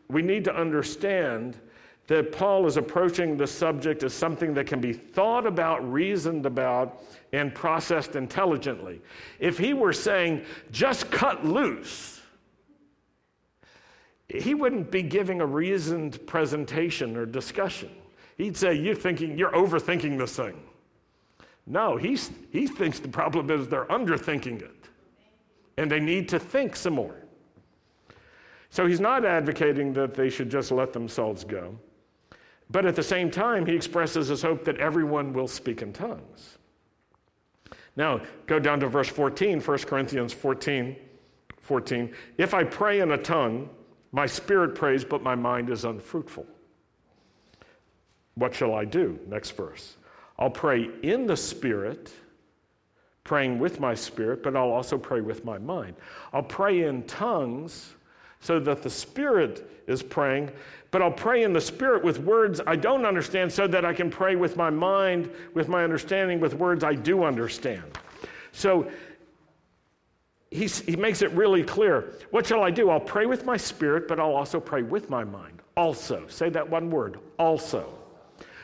we 0.09 0.23
need 0.23 0.45
to 0.45 0.55
understand 0.55 1.59
that 2.07 2.33
Paul 2.33 2.67
is 2.67 2.77
approaching 2.77 3.37
the 3.37 3.47
subject 3.47 4.03
as 4.03 4.13
something 4.13 4.55
that 4.55 4.67
can 4.67 4.81
be 4.81 4.93
thought 4.93 5.47
about, 5.47 5.91
reasoned 5.91 6.47
about, 6.47 7.03
and 7.33 7.55
processed 7.55 8.17
intelligently. 8.17 9.01
If 9.39 9.57
he 9.59 9.73
were 9.73 9.93
saying, 9.93 10.45
just 10.71 11.11
cut 11.11 11.45
loose, 11.45 12.21
he 14.29 14.55
wouldn't 14.55 14.91
be 14.91 15.03
giving 15.03 15.41
a 15.41 15.47
reasoned 15.47 16.25
presentation 16.27 17.17
or 17.17 17.27
discussion. 17.27 17.91
He'd 18.37 18.57
say, 18.57 18.75
You're 18.75 18.95
thinking, 18.95 19.39
you're 19.39 19.53
overthinking 19.53 20.19
this 20.19 20.37
thing. 20.37 20.61
No, 21.67 21.97
he's, 21.97 22.31
he 22.51 22.67
thinks 22.67 22.99
the 22.99 23.09
problem 23.09 23.51
is 23.51 23.69
they're 23.69 23.85
underthinking 23.87 24.63
it. 24.63 24.89
And 25.77 25.91
they 25.91 26.01
need 26.01 26.29
to 26.31 26.39
think 26.39 26.77
some 26.77 26.95
more. 26.95 27.17
So 28.71 28.87
he's 28.87 29.01
not 29.01 29.25
advocating 29.25 29.93
that 29.95 30.15
they 30.15 30.29
should 30.29 30.51
just 30.51 30.71
let 30.71 30.93
themselves 30.93 31.45
go. 31.45 31.77
But 32.71 32.87
at 32.87 32.97
the 32.97 33.03
same 33.03 33.31
time, 33.31 33.67
he 33.67 33.75
expresses 33.75 34.29
his 34.29 34.43
hope 34.43 34.65
that 34.65 34.79
everyone 34.79 35.33
will 35.35 35.47
speak 35.47 35.83
in 35.83 35.93
tongues. 35.93 36.59
Now, 37.97 38.23
go 38.47 38.59
down 38.59 38.81
to 38.81 38.89
verse 38.89 39.09
14, 39.09 39.61
1 39.61 39.79
Corinthians 39.81 40.33
14, 40.33 40.97
14. 41.61 42.15
If 42.39 42.55
I 42.55 42.65
pray 42.65 43.01
in 43.01 43.13
a 43.13 43.19
tongue, 43.19 43.69
my 44.13 44.27
spirit 44.27 44.75
prays, 44.75 45.05
but 45.05 45.23
my 45.23 45.35
mind 45.35 45.69
is 45.69 45.85
unfruitful. 45.85 46.47
What 48.35 48.55
shall 48.55 48.75
I 48.75 48.85
do? 48.85 49.19
Next 49.29 49.51
verse. 49.51 49.97
I'll 50.39 50.51
pray 50.51 50.91
in 51.03 51.27
the 51.27 51.37
spirit, 51.37 52.13
praying 53.25 53.59
with 53.59 53.79
my 53.79 53.95
spirit, 53.95 54.43
but 54.43 54.57
I'll 54.57 54.71
also 54.71 54.99
pray 54.99 55.21
with 55.21 55.45
my 55.45 55.59
mind. 55.59 55.97
I'll 56.33 56.43
pray 56.43 56.85
in 56.85 57.05
tongues 57.05 57.95
so 58.41 58.59
that 58.59 58.83
the 58.83 58.91
spirit 58.91 59.71
is 59.87 60.03
praying, 60.03 60.51
but 60.91 61.01
I'll 61.03 61.13
pray 61.13 61.43
in 61.45 61.53
the 61.53 61.61
spirit 61.61 62.03
with 62.03 62.19
words 62.19 62.61
I 62.67 62.77
don't 62.77 63.07
understand 63.07 63.53
so 63.53 63.67
that 63.69 63.85
I 63.85 63.93
can 63.93 64.11
pray 64.11 64.37
with 64.37 64.57
my 64.57 64.71
mind, 64.71 65.31
with 65.55 65.69
my 65.69 65.85
understanding, 65.85 66.41
with 66.41 66.55
words 66.55 66.83
I 66.83 66.95
do 66.95 67.25
understand. 67.25 67.99
So 68.53 68.91
he, 70.51 70.67
he 70.67 70.97
makes 70.97 71.23
it 71.23 71.31
really 71.33 71.63
clear. 71.63 72.15
What 72.31 72.47
shall 72.47 72.63
I 72.63 72.71
do? 72.71 72.91
I'll 72.91 73.01
pray 73.01 73.27
with 73.27 73.47
my 73.47 73.57
spirit, 73.57 74.09
but 74.09 74.21
I'll 74.21 74.35
also 74.35 74.61
pray 74.61 74.83
with 74.83 75.09
my 75.09 75.25
mind. 75.25 75.63
Also. 75.77 76.27
Say 76.29 76.51
that 76.51 76.69
one 76.69 76.91
word. 76.91 77.19
Also. 77.39 78.02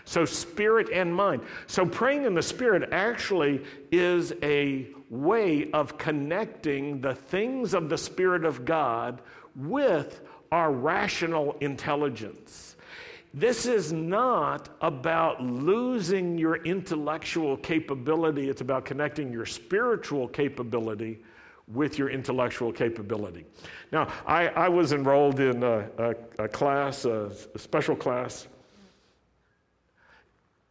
So, 0.09 0.25
spirit 0.25 0.89
and 0.91 1.15
mind. 1.15 1.43
So, 1.67 1.85
praying 1.85 2.25
in 2.25 2.33
the 2.33 2.41
spirit 2.41 2.89
actually 2.93 3.63
is 3.93 4.33
a 4.43 4.87
way 5.11 5.71
of 5.73 5.99
connecting 5.99 7.03
the 7.03 7.15
things 7.15 7.75
of 7.75 7.91
the 7.91 7.99
Spirit 7.99 8.47
of 8.47 8.65
God 8.65 9.21
with 9.55 10.23
our 10.51 10.73
rational 10.73 11.59
intelligence. 11.61 12.77
This 13.35 13.67
is 13.67 13.93
not 13.93 14.71
about 14.81 15.43
losing 15.43 16.39
your 16.39 16.57
intellectual 16.57 17.59
capability, 17.59 18.49
it's 18.49 18.63
about 18.63 18.87
connecting 18.87 19.31
your 19.31 19.45
spiritual 19.45 20.27
capability 20.27 21.19
with 21.71 21.99
your 21.99 22.09
intellectual 22.09 22.73
capability. 22.73 23.45
Now, 23.93 24.11
I, 24.27 24.49
I 24.49 24.69
was 24.71 24.95
enrolled 24.95 25.39
in 25.39 25.63
a, 25.63 25.87
a, 25.99 26.15
a 26.45 26.49
class, 26.49 27.05
a, 27.05 27.31
a 27.55 27.59
special 27.59 27.95
class 27.95 28.49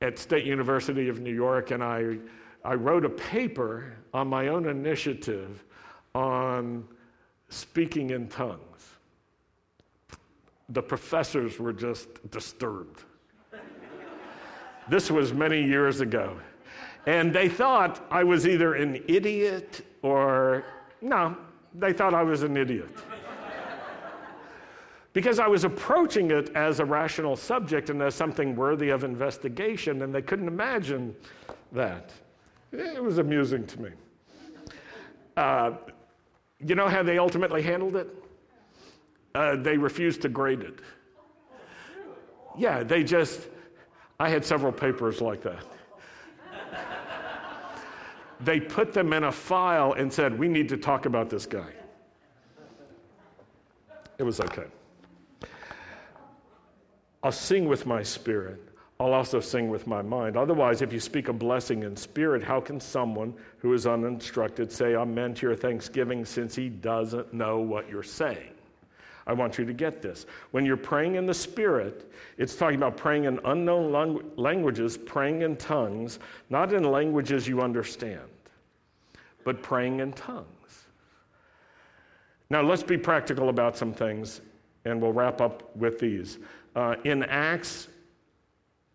at 0.02 0.20
State 0.20 0.46
University 0.46 1.10
of 1.10 1.20
New 1.20 1.34
York, 1.34 1.72
and 1.72 1.84
I, 1.84 2.18
I 2.64 2.76
wrote 2.76 3.06
a 3.06 3.10
paper 3.10 3.98
on 4.14 4.28
my 4.28 4.48
own 4.48 4.68
initiative 4.68 5.64
on 6.14 6.88
speaking 7.50 8.12
in 8.12 8.28
tongues. 8.28 8.62
The 10.70 10.82
professors 10.82 11.60
were 11.60 11.74
just 11.74 12.30
disturbed. 12.30 13.04
this 14.90 15.10
was 15.10 15.34
many 15.34 15.64
years 15.64 16.02
ago. 16.02 16.38
And 17.06 17.34
they 17.34 17.48
thought 17.48 18.06
I 18.12 18.24
was 18.24 18.46
either 18.46 18.76
an 18.76 19.02
idiot 19.08 19.86
or, 20.02 20.66
no, 21.02 21.38
they 21.74 21.94
thought 21.94 22.14
I 22.14 22.24
was 22.24 22.44
an 22.44 22.58
idiot 22.58 22.90
because 25.18 25.40
I 25.40 25.48
was 25.48 25.64
approaching 25.64 26.30
it 26.30 26.56
as 26.56 26.80
a 26.80 26.86
rational 26.86 27.36
subject 27.36 27.90
and 27.90 28.00
as 28.04 28.14
something 28.14 28.56
worthy 28.56 28.90
of 28.90 29.04
investigation, 29.04 30.04
and 30.04 30.14
they 30.14 30.22
couldn't 30.22 30.48
imagine 30.48 31.16
that. 31.72 32.12
It 32.72 33.02
was 33.02 33.18
amusing 33.18 33.66
to 33.66 33.82
me. 33.82 33.90
Uh, 35.36 35.72
you 36.60 36.76
know 36.76 36.88
how 36.88 37.02
they 37.02 37.18
ultimately 37.18 37.64
handled 37.64 37.96
it? 37.96 38.14
Uh, 39.34 39.56
they 39.56 39.76
refused 39.76 40.22
to 40.22 40.30
grade 40.30 40.62
it. 40.62 40.82
Yeah, 42.56 42.84
they 42.84 43.04
just, 43.04 43.48
I 44.20 44.30
had 44.30 44.46
several 44.46 44.72
papers 44.72 45.20
like 45.20 45.42
that. 45.42 45.66
they 48.42 48.60
put 48.60 48.94
them 48.94 49.14
in 49.14 49.24
a 49.24 49.32
file 49.32 49.94
and 49.94 50.14
said, 50.14 50.38
We 50.38 50.48
need 50.48 50.70
to 50.70 50.78
talk 50.78 51.08
about 51.08 51.28
this 51.28 51.48
guy. 51.48 51.72
It 54.20 54.24
was 54.24 54.40
okay. 54.42 54.68
I'll 57.28 57.34
sing 57.34 57.68
with 57.68 57.86
my 57.86 58.04
spirit. 58.04 58.58
I'll 59.02 59.12
also 59.12 59.42
sing 59.42 59.68
with 59.68 59.86
my 59.86 60.02
mind. 60.02 60.38
Otherwise, 60.38 60.82
if 60.82 60.94
you 60.94 61.02
speak 61.02 61.28
a 61.28 61.34
blessing 61.34 61.84
in 61.84 61.94
spirit, 61.94 62.42
how 62.42 62.62
can 62.62 62.80
someone 62.80 63.34
who 63.58 63.74
is 63.74 63.86
uninstructed 63.86 64.72
say 64.72 64.96
Amen 64.96 65.34
to 65.34 65.48
your 65.48 65.56
thanksgiving 65.58 66.24
since 66.24 66.56
he 66.56 66.70
doesn't 66.70 67.34
know 67.34 67.60
what 67.60 67.90
you're 67.90 68.02
saying? 68.02 68.54
I 69.28 69.34
want 69.34 69.58
you 69.58 69.66
to 69.66 69.74
get 69.74 70.02
this. 70.02 70.26
When 70.52 70.66
you're 70.66 70.78
praying 70.78 71.16
in 71.16 71.26
the 71.26 71.34
Spirit, 71.34 72.10
it's 72.38 72.56
talking 72.56 72.78
about 72.78 72.96
praying 72.96 73.26
in 73.26 73.42
unknown 73.44 74.24
languages, 74.38 74.98
praying 74.98 75.42
in 75.42 75.58
tongues, 75.58 76.20
not 76.50 76.72
in 76.72 76.84
languages 76.84 77.46
you 77.46 77.62
understand, 77.62 78.22
but 79.44 79.62
praying 79.62 80.00
in 80.00 80.14
tongues. 80.14 80.86
Now, 82.50 82.62
let's 82.62 82.84
be 82.84 82.98
practical 82.98 83.50
about 83.50 83.76
some 83.76 83.92
things, 83.92 84.40
and 84.86 85.02
we'll 85.02 85.12
wrap 85.12 85.42
up 85.42 85.76
with 85.76 86.00
these. 86.00 86.38
Uh, 86.78 86.96
in 87.06 87.24
Acts 87.24 87.88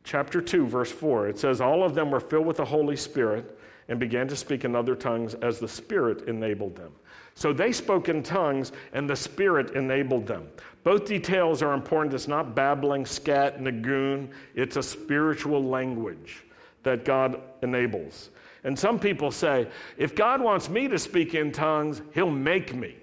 chapter 0.04 0.40
2, 0.40 0.68
verse 0.68 0.92
4, 0.92 1.26
it 1.26 1.36
says, 1.36 1.60
All 1.60 1.82
of 1.82 1.96
them 1.96 2.12
were 2.12 2.20
filled 2.20 2.46
with 2.46 2.58
the 2.58 2.64
Holy 2.64 2.94
Spirit 2.94 3.58
and 3.88 3.98
began 3.98 4.28
to 4.28 4.36
speak 4.36 4.64
in 4.64 4.76
other 4.76 4.94
tongues 4.94 5.34
as 5.34 5.58
the 5.58 5.66
Spirit 5.66 6.28
enabled 6.28 6.76
them. 6.76 6.92
So 7.34 7.52
they 7.52 7.72
spoke 7.72 8.08
in 8.08 8.22
tongues 8.22 8.70
and 8.92 9.10
the 9.10 9.16
Spirit 9.16 9.74
enabled 9.74 10.28
them. 10.28 10.48
Both 10.84 11.06
details 11.06 11.60
are 11.60 11.74
important. 11.74 12.14
It's 12.14 12.28
not 12.28 12.54
babbling, 12.54 13.04
scat, 13.04 13.58
niggun, 13.58 14.30
it's 14.54 14.76
a 14.76 14.82
spiritual 14.82 15.64
language 15.64 16.44
that 16.84 17.04
God 17.04 17.40
enables. 17.62 18.30
And 18.62 18.78
some 18.78 18.96
people 18.96 19.32
say, 19.32 19.66
if 19.96 20.14
God 20.14 20.40
wants 20.40 20.68
me 20.68 20.86
to 20.86 21.00
speak 21.00 21.34
in 21.34 21.50
tongues, 21.50 22.00
He'll 22.14 22.30
make 22.30 22.76
me. 22.76 22.94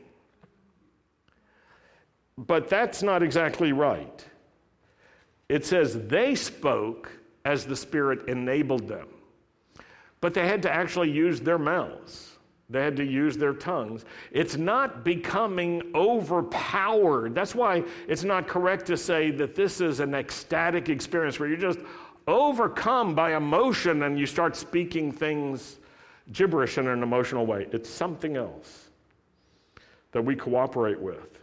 But 2.37 2.69
that's 2.69 3.03
not 3.03 3.21
exactly 3.21 3.73
right. 3.73 4.25
It 5.49 5.65
says 5.65 6.07
they 6.07 6.35
spoke 6.35 7.11
as 7.43 7.65
the 7.65 7.75
Spirit 7.75 8.27
enabled 8.29 8.87
them. 8.87 9.07
But 10.21 10.33
they 10.33 10.47
had 10.47 10.61
to 10.63 10.71
actually 10.71 11.09
use 11.11 11.39
their 11.39 11.57
mouths. 11.57 12.37
They 12.69 12.83
had 12.83 12.95
to 12.97 13.03
use 13.03 13.35
their 13.35 13.53
tongues. 13.53 14.05
It's 14.31 14.55
not 14.55 15.03
becoming 15.03 15.81
overpowered. 15.95 17.33
That's 17.33 17.55
why 17.55 17.83
it's 18.07 18.23
not 18.23 18.47
correct 18.47 18.85
to 18.87 18.97
say 18.97 19.31
that 19.31 19.55
this 19.55 19.81
is 19.81 19.99
an 19.99 20.13
ecstatic 20.13 20.87
experience 20.87 21.39
where 21.39 21.49
you're 21.49 21.57
just 21.57 21.79
overcome 22.27 23.15
by 23.15 23.35
emotion 23.35 24.03
and 24.03 24.19
you 24.19 24.27
start 24.27 24.55
speaking 24.55 25.11
things 25.11 25.79
gibberish 26.31 26.77
in 26.77 26.87
an 26.87 27.01
emotional 27.01 27.47
way. 27.47 27.67
It's 27.71 27.89
something 27.89 28.37
else 28.37 28.89
that 30.11 30.21
we 30.21 30.35
cooperate 30.35 30.99
with. 30.99 31.39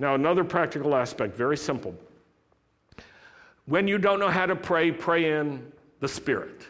Now, 0.00 0.16
another 0.16 0.42
practical 0.42 0.96
aspect, 0.96 1.36
very 1.36 1.56
simple. 1.56 1.94
When 3.70 3.86
you 3.86 3.98
don't 3.98 4.18
know 4.18 4.30
how 4.30 4.46
to 4.46 4.56
pray, 4.56 4.90
pray 4.90 5.38
in 5.38 5.70
the 6.00 6.08
Spirit. 6.08 6.66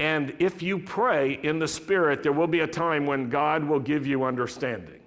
And 0.00 0.34
if 0.40 0.60
you 0.60 0.76
pray 0.76 1.38
in 1.44 1.60
the 1.60 1.68
Spirit, 1.68 2.24
there 2.24 2.32
will 2.32 2.48
be 2.48 2.60
a 2.60 2.66
time 2.66 3.06
when 3.06 3.28
God 3.28 3.62
will 3.62 3.78
give 3.78 4.08
you 4.08 4.24
understanding. 4.24 4.98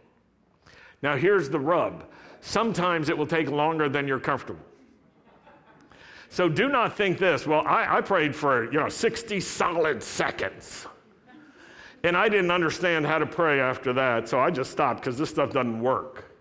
Now, 1.01 1.17
here's 1.17 1.49
the 1.49 1.59
rub 1.59 2.05
sometimes 2.39 3.09
it 3.09 3.17
will 3.17 3.27
take 3.27 3.51
longer 3.51 3.89
than 3.89 4.07
you're 4.07 4.17
comfortable. 4.17 4.63
So 6.29 6.47
do 6.47 6.69
not 6.69 6.95
think 6.95 7.17
this. 7.17 7.45
Well, 7.45 7.67
I, 7.67 7.97
I, 7.97 8.01
prayed 8.01 8.33
for 8.33 8.71
you 8.71 8.79
know 8.79 8.87
60 8.87 9.41
solid 9.41 10.01
seconds. 10.01 10.87
And 12.05 12.15
I 12.15 12.29
didn't 12.29 12.51
understand 12.51 13.05
how 13.05 13.17
to 13.17 13.25
pray 13.25 13.59
after 13.59 13.91
that, 13.91 14.29
so 14.29 14.39
I 14.39 14.51
just 14.51 14.71
stopped 14.71 15.01
because 15.01 15.17
this 15.17 15.29
stuff 15.29 15.51
doesn't 15.51 15.81
work. 15.81 16.33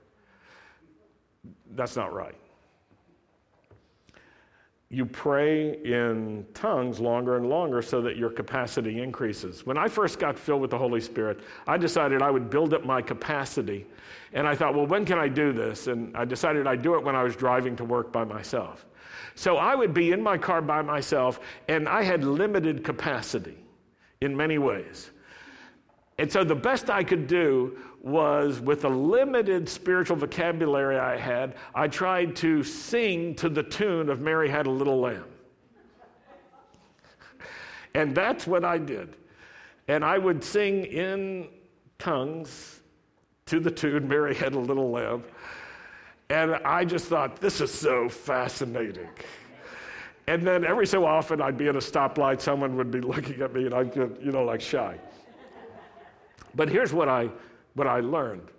That's 1.74 1.96
not 1.96 2.12
right 2.12 2.36
you 4.92 5.06
pray 5.06 5.78
in 5.84 6.44
tongues 6.52 7.00
longer 7.00 7.38
and 7.38 7.48
longer 7.48 7.80
so 7.80 8.02
that 8.02 8.18
your 8.18 8.28
capacity 8.28 9.00
increases. 9.00 9.64
When 9.64 9.78
I 9.78 9.88
first 9.88 10.18
got 10.18 10.38
filled 10.38 10.60
with 10.60 10.70
the 10.70 10.76
Holy 10.76 11.00
Spirit, 11.00 11.40
I 11.66 11.78
decided 11.78 12.20
I 12.20 12.30
would 12.30 12.50
build 12.50 12.74
up 12.74 12.84
my 12.84 13.00
capacity. 13.00 13.86
And 14.34 14.46
I 14.46 14.54
thought, 14.54 14.74
well, 14.74 14.86
when 14.86 15.06
can 15.06 15.18
I 15.18 15.28
do 15.28 15.50
this? 15.50 15.86
And 15.86 16.14
I 16.14 16.26
decided 16.26 16.66
I'd 16.66 16.82
do 16.82 16.94
it 16.94 17.02
when 17.02 17.16
I 17.16 17.22
was 17.22 17.34
driving 17.34 17.74
to 17.76 17.84
work 17.84 18.12
by 18.12 18.24
myself. 18.24 18.84
So 19.34 19.56
I 19.56 19.74
would 19.74 19.94
be 19.94 20.12
in 20.12 20.22
my 20.22 20.36
car 20.36 20.60
by 20.60 20.82
myself, 20.82 21.40
and 21.68 21.88
I 21.88 22.02
had 22.02 22.22
limited 22.22 22.84
capacity 22.84 23.56
in 24.20 24.36
many 24.36 24.58
ways. 24.58 25.10
And 26.18 26.30
so 26.30 26.44
the 26.44 26.54
best 26.54 26.90
I 26.90 27.02
could 27.02 27.26
do 27.26 27.78
was 28.02 28.60
with 28.60 28.82
the 28.82 28.90
limited 28.90 29.68
spiritual 29.68 30.16
vocabulary 30.16 30.98
I 30.98 31.16
had, 31.16 31.54
I 31.74 31.88
tried 31.88 32.36
to 32.36 32.62
sing 32.62 33.34
to 33.36 33.48
the 33.48 33.62
tune 33.62 34.10
of 34.10 34.20
Mary 34.20 34.48
Had 34.48 34.66
a 34.66 34.70
Little 34.70 35.00
Lamb. 35.00 35.24
and 37.94 38.14
that's 38.14 38.46
what 38.46 38.64
I 38.64 38.78
did. 38.78 39.16
And 39.88 40.04
I 40.04 40.18
would 40.18 40.44
sing 40.44 40.84
in 40.84 41.48
tongues 41.98 42.80
to 43.46 43.60
the 43.60 43.70
tune 43.70 44.06
Mary 44.06 44.34
Had 44.34 44.54
a 44.54 44.58
Little 44.58 44.90
Lamb. 44.90 45.24
And 46.28 46.54
I 46.64 46.84
just 46.84 47.06
thought, 47.06 47.36
this 47.36 47.60
is 47.60 47.72
so 47.72 48.08
fascinating. 48.08 49.08
And 50.26 50.46
then 50.46 50.64
every 50.64 50.86
so 50.86 51.04
often 51.04 51.40
I'd 51.42 51.56
be 51.56 51.68
at 51.68 51.76
a 51.76 51.80
stoplight, 51.80 52.40
someone 52.40 52.76
would 52.76 52.90
be 52.90 53.00
looking 53.00 53.42
at 53.42 53.52
me, 53.52 53.66
and 53.66 53.74
I'd 53.74 53.92
get, 53.92 54.20
you 54.22 54.32
know, 54.32 54.44
like 54.44 54.60
shy. 54.60 54.98
But 56.54 56.68
here's 56.68 56.92
what 56.92 57.08
I, 57.08 57.30
what 57.74 57.86
I 57.86 58.00
learned 58.00 58.50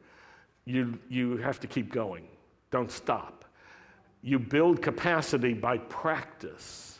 you, 0.66 0.98
you 1.10 1.38
have 1.38 1.60
to 1.60 1.68
keep 1.68 1.91
going, 1.91 2.28
don't 2.72 2.91
stop. 2.91 3.46
You 4.22 4.39
build 4.39 4.82
capacity 4.82 5.54
by 5.54 5.78
practice. 5.80 7.00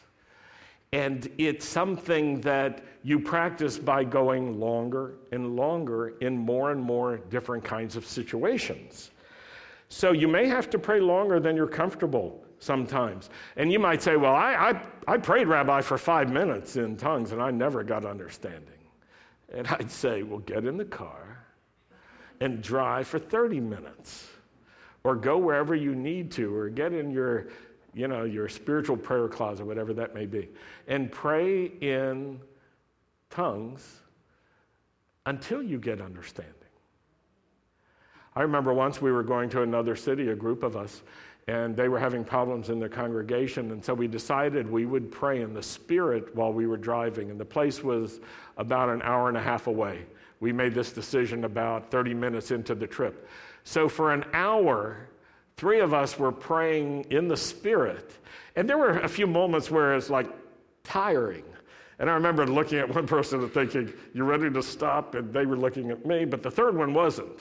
And 0.91 1.28
it's 1.38 1.66
something 1.66 2.41
that 2.41 2.84
you 3.04 3.20
practice 3.20 3.80
by 3.80 4.04
going 4.04 4.60
longer 4.60 5.16
and 5.32 5.56
longer 5.56 6.14
in 6.20 6.38
more 6.38 6.72
and 6.72 6.82
more 6.82 7.18
different 7.18 7.64
kinds 7.64 7.96
of 7.96 8.06
situations. 8.06 9.12
So 9.89 10.12
you 10.12 10.28
may 10.28 10.48
have 10.48 10.70
to 10.72 10.80
pray 10.80 11.00
longer 11.00 11.39
than 11.39 11.56
you're 11.56 11.68
comfortable 11.68 12.44
sometimes. 12.60 13.30
And 13.56 13.72
you 13.72 13.80
might 13.80 14.02
say, 14.02 14.18
Well, 14.18 14.34
I, 14.34 14.54
I, 15.08 15.14
I 15.14 15.18
prayed, 15.18 15.48
Rabbi, 15.48 15.82
for 15.82 15.98
five 15.98 16.32
minutes 16.32 16.76
in 16.76 16.98
tongues 16.98 17.32
and 17.32 17.41
I 17.41 17.52
never 17.52 17.84
got 17.84 18.06
understanding. 18.06 18.72
And 19.54 19.68
I'd 19.68 19.91
say, 19.91 20.24
well, 20.24 20.39
get 20.39 20.66
in 20.66 20.78
the 20.78 20.86
car 20.86 21.45
and 22.39 22.62
drive 22.62 23.08
for 23.08 23.20
30 23.20 23.60
minutes 23.60 24.28
or 25.04 25.16
go 25.16 25.38
wherever 25.38 25.76
you 25.76 25.95
need 25.95 26.32
to 26.32 26.56
or 26.56 26.70
get 26.70 26.93
in 26.93 27.12
your 27.12 27.47
you 27.93 28.08
know 28.08 28.24
your 28.24 28.49
spiritual 28.49 28.97
prayer 28.97 29.28
closet 29.28 29.64
whatever 29.64 29.93
that 29.93 30.16
may 30.16 30.26
be 30.26 30.49
and 30.88 31.12
pray 31.12 31.66
in 31.66 32.39
tongues 33.30 34.01
until 35.26 35.62
you 35.62 35.80
get 35.80 36.01
understanding. 36.01 36.54
I 38.36 38.41
remember 38.41 38.74
once 38.74 39.01
we 39.01 39.12
were 39.12 39.24
going 39.24 39.49
to 39.49 39.62
another 39.62 39.95
city 39.95 40.30
a 40.30 40.36
group 40.36 40.64
of 40.64 40.76
us 40.76 41.04
and 41.48 41.76
they 41.76 41.89
were 41.89 42.00
having 42.00 42.24
problems 42.24 42.70
in 42.70 42.80
their 42.80 42.89
congregation. 42.89 43.72
And 43.72 43.84
so 43.84 43.94
we 43.94 44.08
decided 44.08 44.70
we 44.70 44.86
would 44.86 45.12
pray 45.12 45.41
in 45.41 45.54
the 45.54 45.64
Spirit 45.64 46.34
while 46.36 46.54
we 46.54 46.68
were 46.68 46.78
driving. 46.78 47.32
And 47.32 47.39
the 47.39 47.46
place 47.46 47.84
was 47.84 48.22
about 48.58 48.89
an 48.89 49.02
hour 49.02 49.28
and 49.28 49.38
a 49.38 49.41
half 49.41 49.68
away. 49.68 50.06
We 50.39 50.54
made 50.54 50.74
this 50.74 50.91
decision 50.91 51.44
about 51.44 51.91
30 51.91 52.14
minutes 52.14 52.52
into 52.52 52.76
the 52.76 52.88
trip. 52.88 53.28
So 53.66 53.89
for 53.89 54.14
an 54.14 54.24
hour, 54.34 55.10
three 55.58 55.82
of 55.82 55.94
us 55.94 56.18
were 56.18 56.32
praying 56.32 57.08
in 57.10 57.28
the 57.28 57.38
Spirit. 57.38 58.18
And 58.56 58.70
there 58.70 58.78
were 58.78 59.00
a 59.00 59.10
few 59.10 59.28
moments 59.28 59.70
where 59.70 59.96
it's 59.96 60.10
like 60.10 60.30
tiring. 60.84 61.44
And 62.00 62.10
I 62.10 62.14
remember 62.14 62.46
looking 62.48 62.80
at 62.80 62.94
one 62.94 63.08
person 63.08 63.41
and 63.41 63.52
thinking, 63.52 63.94
You're 64.14 64.26
ready 64.26 64.50
to 64.50 64.64
stop? 64.64 65.16
And 65.16 65.34
they 65.34 65.46
were 65.46 65.58
looking 65.58 65.91
at 65.91 66.06
me, 66.06 66.26
but 66.26 66.41
the 66.41 66.52
third 66.52 66.76
one 66.78 66.94
wasn't. 66.94 67.39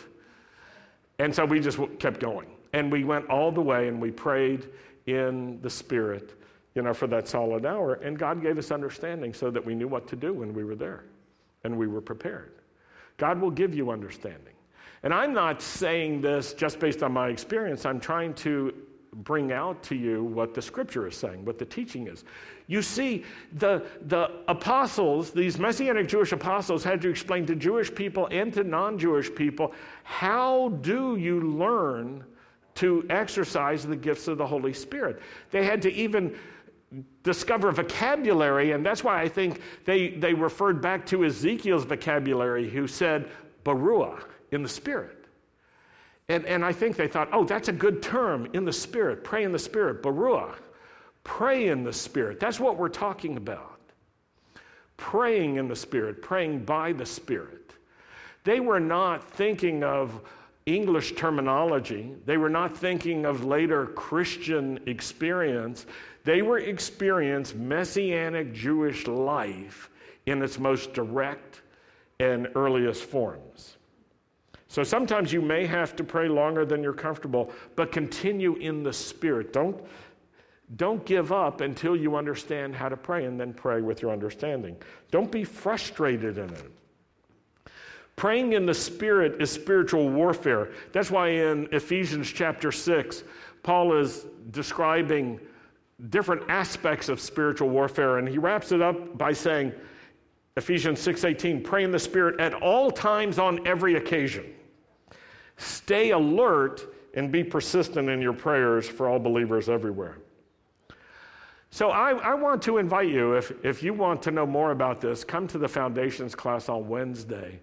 And 1.18 1.34
so 1.34 1.44
we 1.44 1.60
just 1.60 1.78
kept 1.98 2.20
going. 2.20 2.48
And 2.72 2.90
we 2.90 3.04
went 3.04 3.28
all 3.28 3.52
the 3.52 3.60
way 3.60 3.88
and 3.88 4.00
we 4.00 4.10
prayed 4.10 4.68
in 5.06 5.60
the 5.60 5.70
Spirit, 5.70 6.34
you 6.74 6.82
know, 6.82 6.94
for 6.94 7.06
that 7.08 7.28
solid 7.28 7.66
hour. 7.66 7.94
And 7.94 8.18
God 8.18 8.42
gave 8.42 8.58
us 8.58 8.70
understanding 8.70 9.34
so 9.34 9.50
that 9.50 9.64
we 9.64 9.74
knew 9.74 9.88
what 9.88 10.06
to 10.08 10.16
do 10.16 10.32
when 10.32 10.54
we 10.54 10.64
were 10.64 10.76
there 10.76 11.04
and 11.64 11.76
we 11.76 11.86
were 11.86 12.00
prepared. 12.00 12.52
God 13.18 13.40
will 13.40 13.50
give 13.50 13.74
you 13.74 13.90
understanding. 13.90 14.54
And 15.02 15.12
I'm 15.12 15.34
not 15.34 15.60
saying 15.60 16.20
this 16.20 16.54
just 16.54 16.78
based 16.78 17.02
on 17.02 17.12
my 17.12 17.28
experience. 17.28 17.84
I'm 17.84 18.00
trying 18.00 18.34
to 18.34 18.72
bring 19.16 19.52
out 19.52 19.82
to 19.82 19.94
you 19.94 20.24
what 20.24 20.54
the 20.54 20.62
scripture 20.62 21.06
is 21.06 21.16
saying, 21.16 21.44
what 21.44 21.58
the 21.58 21.64
teaching 21.64 22.06
is. 22.06 22.24
You 22.66 22.80
see, 22.80 23.24
the, 23.54 23.84
the 24.06 24.30
apostles, 24.48 25.32
these 25.32 25.58
Messianic 25.58 26.08
Jewish 26.08 26.32
apostles, 26.32 26.82
had 26.82 27.02
to 27.02 27.10
explain 27.10 27.44
to 27.46 27.54
Jewish 27.54 27.94
people 27.94 28.28
and 28.30 28.52
to 28.54 28.64
non 28.64 28.98
Jewish 28.98 29.34
people 29.34 29.72
how 30.04 30.70
do 30.80 31.16
you 31.16 31.40
learn 31.40 32.24
to 32.74 33.06
exercise 33.10 33.84
the 33.84 33.96
gifts 33.96 34.28
of 34.28 34.38
the 34.38 34.46
Holy 34.46 34.72
Spirit. 34.72 35.20
They 35.50 35.64
had 35.64 35.82
to 35.82 35.92
even 35.92 36.36
discover 37.22 37.70
vocabulary, 37.72 38.72
and 38.72 38.84
that's 38.84 39.02
why 39.02 39.20
I 39.20 39.28
think 39.28 39.60
they, 39.84 40.08
they 40.08 40.34
referred 40.34 40.82
back 40.82 41.06
to 41.06 41.24
Ezekiel's 41.24 41.84
vocabulary, 41.84 42.68
who 42.68 42.86
said, 42.86 43.28
Baruach, 43.64 44.24
in 44.50 44.62
the 44.62 44.68
Spirit. 44.68 45.26
And, 46.28 46.44
and 46.46 46.64
I 46.64 46.72
think 46.72 46.96
they 46.96 47.08
thought, 47.08 47.28
oh, 47.32 47.44
that's 47.44 47.68
a 47.68 47.72
good 47.72 48.02
term, 48.02 48.48
in 48.52 48.64
the 48.64 48.72
Spirit, 48.72 49.24
pray 49.24 49.44
in 49.44 49.52
the 49.52 49.58
Spirit, 49.58 50.02
Baruach. 50.02 50.56
Pray 51.24 51.68
in 51.68 51.84
the 51.84 51.92
Spirit. 51.92 52.40
That's 52.40 52.58
what 52.58 52.76
we're 52.76 52.88
talking 52.88 53.36
about. 53.36 53.78
Praying 54.96 55.56
in 55.56 55.68
the 55.68 55.76
Spirit, 55.76 56.20
praying 56.20 56.64
by 56.64 56.92
the 56.92 57.06
Spirit. 57.06 57.74
They 58.44 58.60
were 58.60 58.80
not 58.80 59.30
thinking 59.30 59.84
of 59.84 60.20
English 60.66 61.14
terminology. 61.14 62.14
They 62.24 62.36
were 62.36 62.48
not 62.48 62.76
thinking 62.76 63.24
of 63.24 63.44
later 63.44 63.86
Christian 63.86 64.80
experience. 64.86 65.86
They 66.24 66.42
were 66.42 66.58
experiencing 66.58 67.66
messianic 67.66 68.52
Jewish 68.52 69.06
life 69.06 69.90
in 70.26 70.42
its 70.42 70.58
most 70.58 70.92
direct 70.92 71.62
and 72.20 72.48
earliest 72.54 73.02
forms. 73.04 73.76
So 74.68 74.82
sometimes 74.82 75.32
you 75.32 75.42
may 75.42 75.66
have 75.66 75.96
to 75.96 76.04
pray 76.04 76.28
longer 76.28 76.64
than 76.64 76.82
you're 76.82 76.94
comfortable, 76.94 77.50
but 77.76 77.92
continue 77.92 78.54
in 78.54 78.82
the 78.82 78.92
Spirit. 78.92 79.52
Don't, 79.52 79.84
don't 80.76 81.04
give 81.04 81.32
up 81.32 81.60
until 81.60 81.94
you 81.94 82.16
understand 82.16 82.74
how 82.74 82.88
to 82.88 82.96
pray 82.96 83.26
and 83.26 83.38
then 83.38 83.52
pray 83.52 83.82
with 83.82 84.00
your 84.00 84.12
understanding. 84.12 84.76
Don't 85.10 85.30
be 85.30 85.44
frustrated 85.44 86.38
in 86.38 86.48
it. 86.50 86.70
Praying 88.22 88.52
in 88.52 88.66
the 88.66 88.72
Spirit 88.72 89.42
is 89.42 89.50
spiritual 89.50 90.08
warfare. 90.08 90.70
That's 90.92 91.10
why 91.10 91.30
in 91.30 91.66
Ephesians 91.72 92.30
chapter 92.30 92.70
6, 92.70 93.24
Paul 93.64 93.96
is 93.98 94.26
describing 94.52 95.40
different 96.08 96.42
aspects 96.48 97.08
of 97.08 97.20
spiritual 97.20 97.68
warfare. 97.68 98.18
And 98.18 98.28
he 98.28 98.38
wraps 98.38 98.70
it 98.70 98.80
up 98.80 99.18
by 99.18 99.32
saying 99.32 99.72
Ephesians 100.56 101.00
6:18 101.00 101.64
pray 101.64 101.82
in 101.82 101.90
the 101.90 101.98
spirit 101.98 102.38
at 102.38 102.54
all 102.54 102.92
times 102.92 103.40
on 103.40 103.66
every 103.66 103.96
occasion. 103.96 104.54
Stay 105.56 106.10
alert 106.10 106.94
and 107.14 107.32
be 107.32 107.42
persistent 107.42 108.08
in 108.08 108.22
your 108.22 108.34
prayers 108.34 108.88
for 108.88 109.08
all 109.08 109.18
believers 109.18 109.68
everywhere. 109.68 110.18
So 111.70 111.90
I, 111.90 112.10
I, 112.10 112.34
want 112.34 112.62
to 112.62 112.78
invite 112.78 113.08
you 113.08 113.32
if, 113.32 113.50
if 113.64 113.82
you 113.82 113.92
want 113.92 114.22
to 114.22 114.30
know 114.30 114.46
more 114.46 114.70
about 114.70 115.00
this 115.00 115.24
come 115.24 115.48
to 115.48 115.58
the 115.58 115.66
foundations 115.66 116.34
class 116.34 116.68
on 116.68 116.86
wednesday 116.86 117.58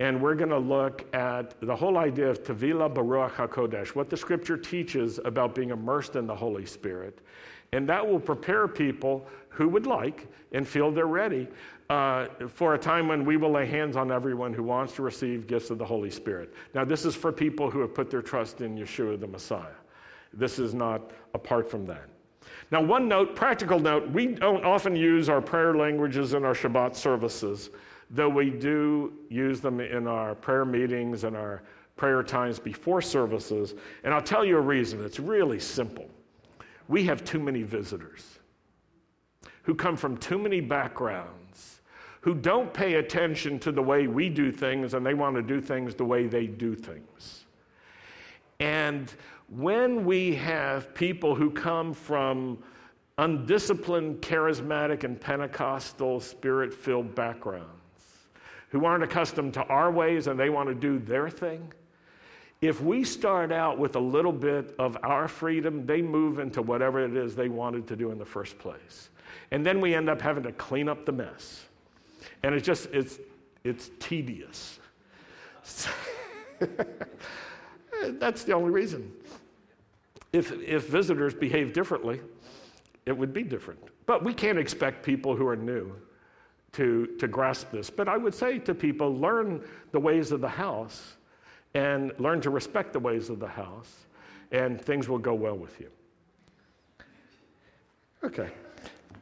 and 0.00 0.20
we're 0.20 0.34
going 0.34 0.50
to 0.50 0.58
look 0.58 1.04
at 1.14 1.60
the 1.60 1.76
whole 1.76 1.98
idea 1.98 2.30
of 2.30 2.42
Tevila 2.42 2.92
Baruach 2.92 3.32
HaKodesh, 3.32 3.88
what 3.88 4.08
the 4.08 4.16
scripture 4.16 4.56
teaches 4.56 5.20
about 5.26 5.54
being 5.54 5.70
immersed 5.70 6.16
in 6.16 6.26
the 6.26 6.34
Holy 6.34 6.64
Spirit. 6.64 7.18
And 7.72 7.86
that 7.88 8.04
will 8.04 8.18
prepare 8.18 8.66
people 8.66 9.26
who 9.50 9.68
would 9.68 9.86
like 9.86 10.26
and 10.52 10.66
feel 10.66 10.90
they're 10.90 11.06
ready 11.06 11.46
uh, 11.90 12.28
for 12.48 12.74
a 12.74 12.78
time 12.78 13.08
when 13.08 13.26
we 13.26 13.36
will 13.36 13.50
lay 13.50 13.66
hands 13.66 13.94
on 13.94 14.10
everyone 14.10 14.54
who 14.54 14.62
wants 14.62 14.94
to 14.94 15.02
receive 15.02 15.46
gifts 15.46 15.68
of 15.68 15.76
the 15.76 15.84
Holy 15.84 16.10
Spirit. 16.10 16.54
Now, 16.74 16.84
this 16.84 17.04
is 17.04 17.14
for 17.14 17.30
people 17.30 17.70
who 17.70 17.80
have 17.80 17.94
put 17.94 18.10
their 18.10 18.22
trust 18.22 18.62
in 18.62 18.78
Yeshua 18.78 19.20
the 19.20 19.26
Messiah. 19.26 19.66
This 20.32 20.58
is 20.58 20.72
not 20.72 21.10
apart 21.34 21.70
from 21.70 21.84
that. 21.86 22.08
Now, 22.70 22.80
one 22.80 23.06
note, 23.06 23.36
practical 23.36 23.78
note, 23.78 24.08
we 24.10 24.28
don't 24.28 24.64
often 24.64 24.96
use 24.96 25.28
our 25.28 25.42
prayer 25.42 25.74
languages 25.74 26.32
in 26.32 26.44
our 26.44 26.54
Shabbat 26.54 26.94
services 26.94 27.68
though 28.10 28.28
we 28.28 28.50
do 28.50 29.12
use 29.28 29.60
them 29.60 29.80
in 29.80 30.06
our 30.06 30.34
prayer 30.34 30.64
meetings 30.64 31.24
and 31.24 31.36
our 31.36 31.62
prayer 31.96 32.22
times 32.22 32.58
before 32.58 33.00
services. 33.00 33.74
And 34.04 34.12
I'll 34.12 34.22
tell 34.22 34.44
you 34.44 34.56
a 34.56 34.60
reason. 34.60 35.04
It's 35.04 35.20
really 35.20 35.60
simple. 35.60 36.08
We 36.88 37.04
have 37.04 37.24
too 37.24 37.38
many 37.38 37.62
visitors 37.62 38.38
who 39.62 39.74
come 39.74 39.96
from 39.96 40.16
too 40.16 40.38
many 40.38 40.60
backgrounds, 40.60 41.82
who 42.22 42.34
don't 42.34 42.72
pay 42.72 42.94
attention 42.94 43.58
to 43.60 43.70
the 43.70 43.82
way 43.82 44.06
we 44.06 44.28
do 44.28 44.50
things, 44.50 44.94
and 44.94 45.04
they 45.06 45.14
want 45.14 45.36
to 45.36 45.42
do 45.42 45.60
things 45.60 45.94
the 45.94 46.04
way 46.04 46.26
they 46.26 46.46
do 46.46 46.74
things. 46.74 47.44
And 48.58 49.12
when 49.48 50.04
we 50.04 50.34
have 50.36 50.94
people 50.94 51.34
who 51.34 51.50
come 51.50 51.92
from 51.92 52.58
undisciplined, 53.18 54.22
charismatic, 54.22 55.04
and 55.04 55.20
Pentecostal, 55.20 56.20
spirit 56.20 56.72
filled 56.72 57.14
backgrounds, 57.14 57.79
who 58.70 58.84
aren't 58.84 59.04
accustomed 59.04 59.54
to 59.54 59.62
our 59.64 59.90
ways 59.90 60.26
and 60.26 60.38
they 60.38 60.50
want 60.50 60.68
to 60.68 60.74
do 60.74 60.98
their 60.98 61.28
thing. 61.28 61.72
If 62.60 62.82
we 62.82 63.04
start 63.04 63.52
out 63.52 63.78
with 63.78 63.96
a 63.96 64.00
little 64.00 64.32
bit 64.32 64.74
of 64.78 64.96
our 65.02 65.28
freedom, 65.28 65.86
they 65.86 66.02
move 66.02 66.38
into 66.38 66.62
whatever 66.62 67.02
it 67.04 67.16
is 67.16 67.34
they 67.34 67.48
wanted 67.48 67.86
to 67.88 67.96
do 67.96 68.10
in 68.10 68.18
the 68.18 68.24
first 68.24 68.58
place. 68.58 69.08
And 69.50 69.64
then 69.64 69.80
we 69.80 69.94
end 69.94 70.08
up 70.08 70.20
having 70.20 70.42
to 70.44 70.52
clean 70.52 70.88
up 70.88 71.06
the 71.06 71.12
mess. 71.12 71.64
And 72.42 72.54
it's 72.54 72.66
just, 72.66 72.86
it's, 72.92 73.18
it's 73.64 73.90
tedious. 73.98 74.78
That's 78.02 78.44
the 78.44 78.52
only 78.52 78.70
reason. 78.70 79.12
If, 80.32 80.52
if 80.52 80.88
visitors 80.88 81.34
behave 81.34 81.72
differently, 81.72 82.20
it 83.06 83.16
would 83.16 83.32
be 83.32 83.42
different. 83.42 83.80
But 84.06 84.22
we 84.22 84.32
can't 84.34 84.58
expect 84.58 85.04
people 85.04 85.34
who 85.34 85.46
are 85.48 85.56
new 85.56 85.94
to, 86.72 87.06
to 87.18 87.28
grasp 87.28 87.70
this. 87.70 87.90
But 87.90 88.08
I 88.08 88.16
would 88.16 88.34
say 88.34 88.58
to 88.60 88.74
people 88.74 89.16
learn 89.16 89.62
the 89.92 90.00
ways 90.00 90.32
of 90.32 90.40
the 90.40 90.48
house 90.48 91.16
and 91.74 92.12
learn 92.18 92.40
to 92.42 92.50
respect 92.50 92.92
the 92.92 93.00
ways 93.00 93.30
of 93.30 93.38
the 93.38 93.48
house, 93.48 94.06
and 94.52 94.80
things 94.80 95.08
will 95.08 95.18
go 95.18 95.34
well 95.34 95.56
with 95.56 95.78
you. 95.80 95.88
Okay, 98.22 98.50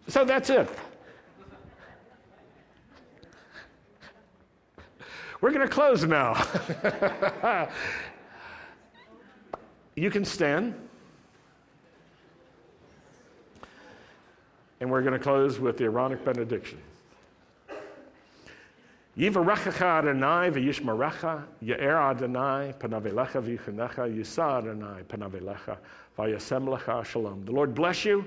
so 0.08 0.24
that's 0.24 0.50
it. 0.50 0.68
We're 5.40 5.52
going 5.52 5.66
to 5.66 5.72
close 5.72 6.02
now. 6.04 6.34
you 9.94 10.10
can 10.10 10.24
stand. 10.24 10.74
And 14.80 14.90
we're 14.90 15.02
going 15.02 15.12
to 15.12 15.18
close 15.18 15.60
with 15.60 15.76
the 15.76 15.84
Aaronic 15.84 16.24
benediction. 16.24 16.80
Yivarechacha 19.18 19.98
Adonai 19.98 20.48
v'yishmarecha, 20.48 21.42
Ye'er 21.60 21.96
Adonai 21.96 22.72
panavelecha 22.78 23.42
v'yichanecha, 23.42 24.16
Yisa 24.16 24.58
Adonai 24.58 25.02
panavelecha 25.08 25.76
v'yasem 26.16 26.68
lecha 26.68 27.04
shalom. 27.04 27.44
The 27.44 27.50
Lord 27.50 27.74
bless 27.74 28.04
you. 28.04 28.24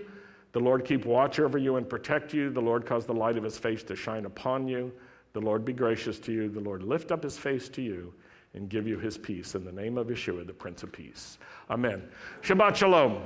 The 0.52 0.60
Lord 0.60 0.84
keep 0.84 1.06
watch 1.06 1.40
over 1.40 1.58
you 1.58 1.78
and 1.78 1.88
protect 1.88 2.34
you. 2.34 2.50
The 2.50 2.62
Lord 2.62 2.86
cause 2.86 3.06
the 3.06 3.14
light 3.14 3.38
of 3.38 3.44
his 3.46 3.58
face 3.58 3.84
to 3.84 3.96
shine 3.96 4.26
upon 4.26 4.68
you. 4.68 4.92
The 5.32 5.40
Lord 5.40 5.64
be 5.64 5.72
gracious 5.72 6.20
to 6.20 6.34
you. 6.34 6.50
The 6.50 6.60
Lord 6.60 6.84
lift 6.84 7.14
up 7.14 7.24
his 7.24 7.38
face 7.38 7.70
to 7.70 7.82
you 7.82 8.14
and 8.54 8.68
give 8.68 8.86
you 8.86 9.00
his 9.00 9.18
peace. 9.18 9.56
In 9.56 9.64
the 9.64 9.72
name 9.72 9.98
of 9.98 10.08
Yeshua, 10.08 10.46
the 10.46 10.52
Prince 10.52 10.84
of 10.84 10.92
Peace. 10.92 11.38
Amen. 11.70 12.04
Shabbat 12.42 12.76
Shalom. 12.76 13.22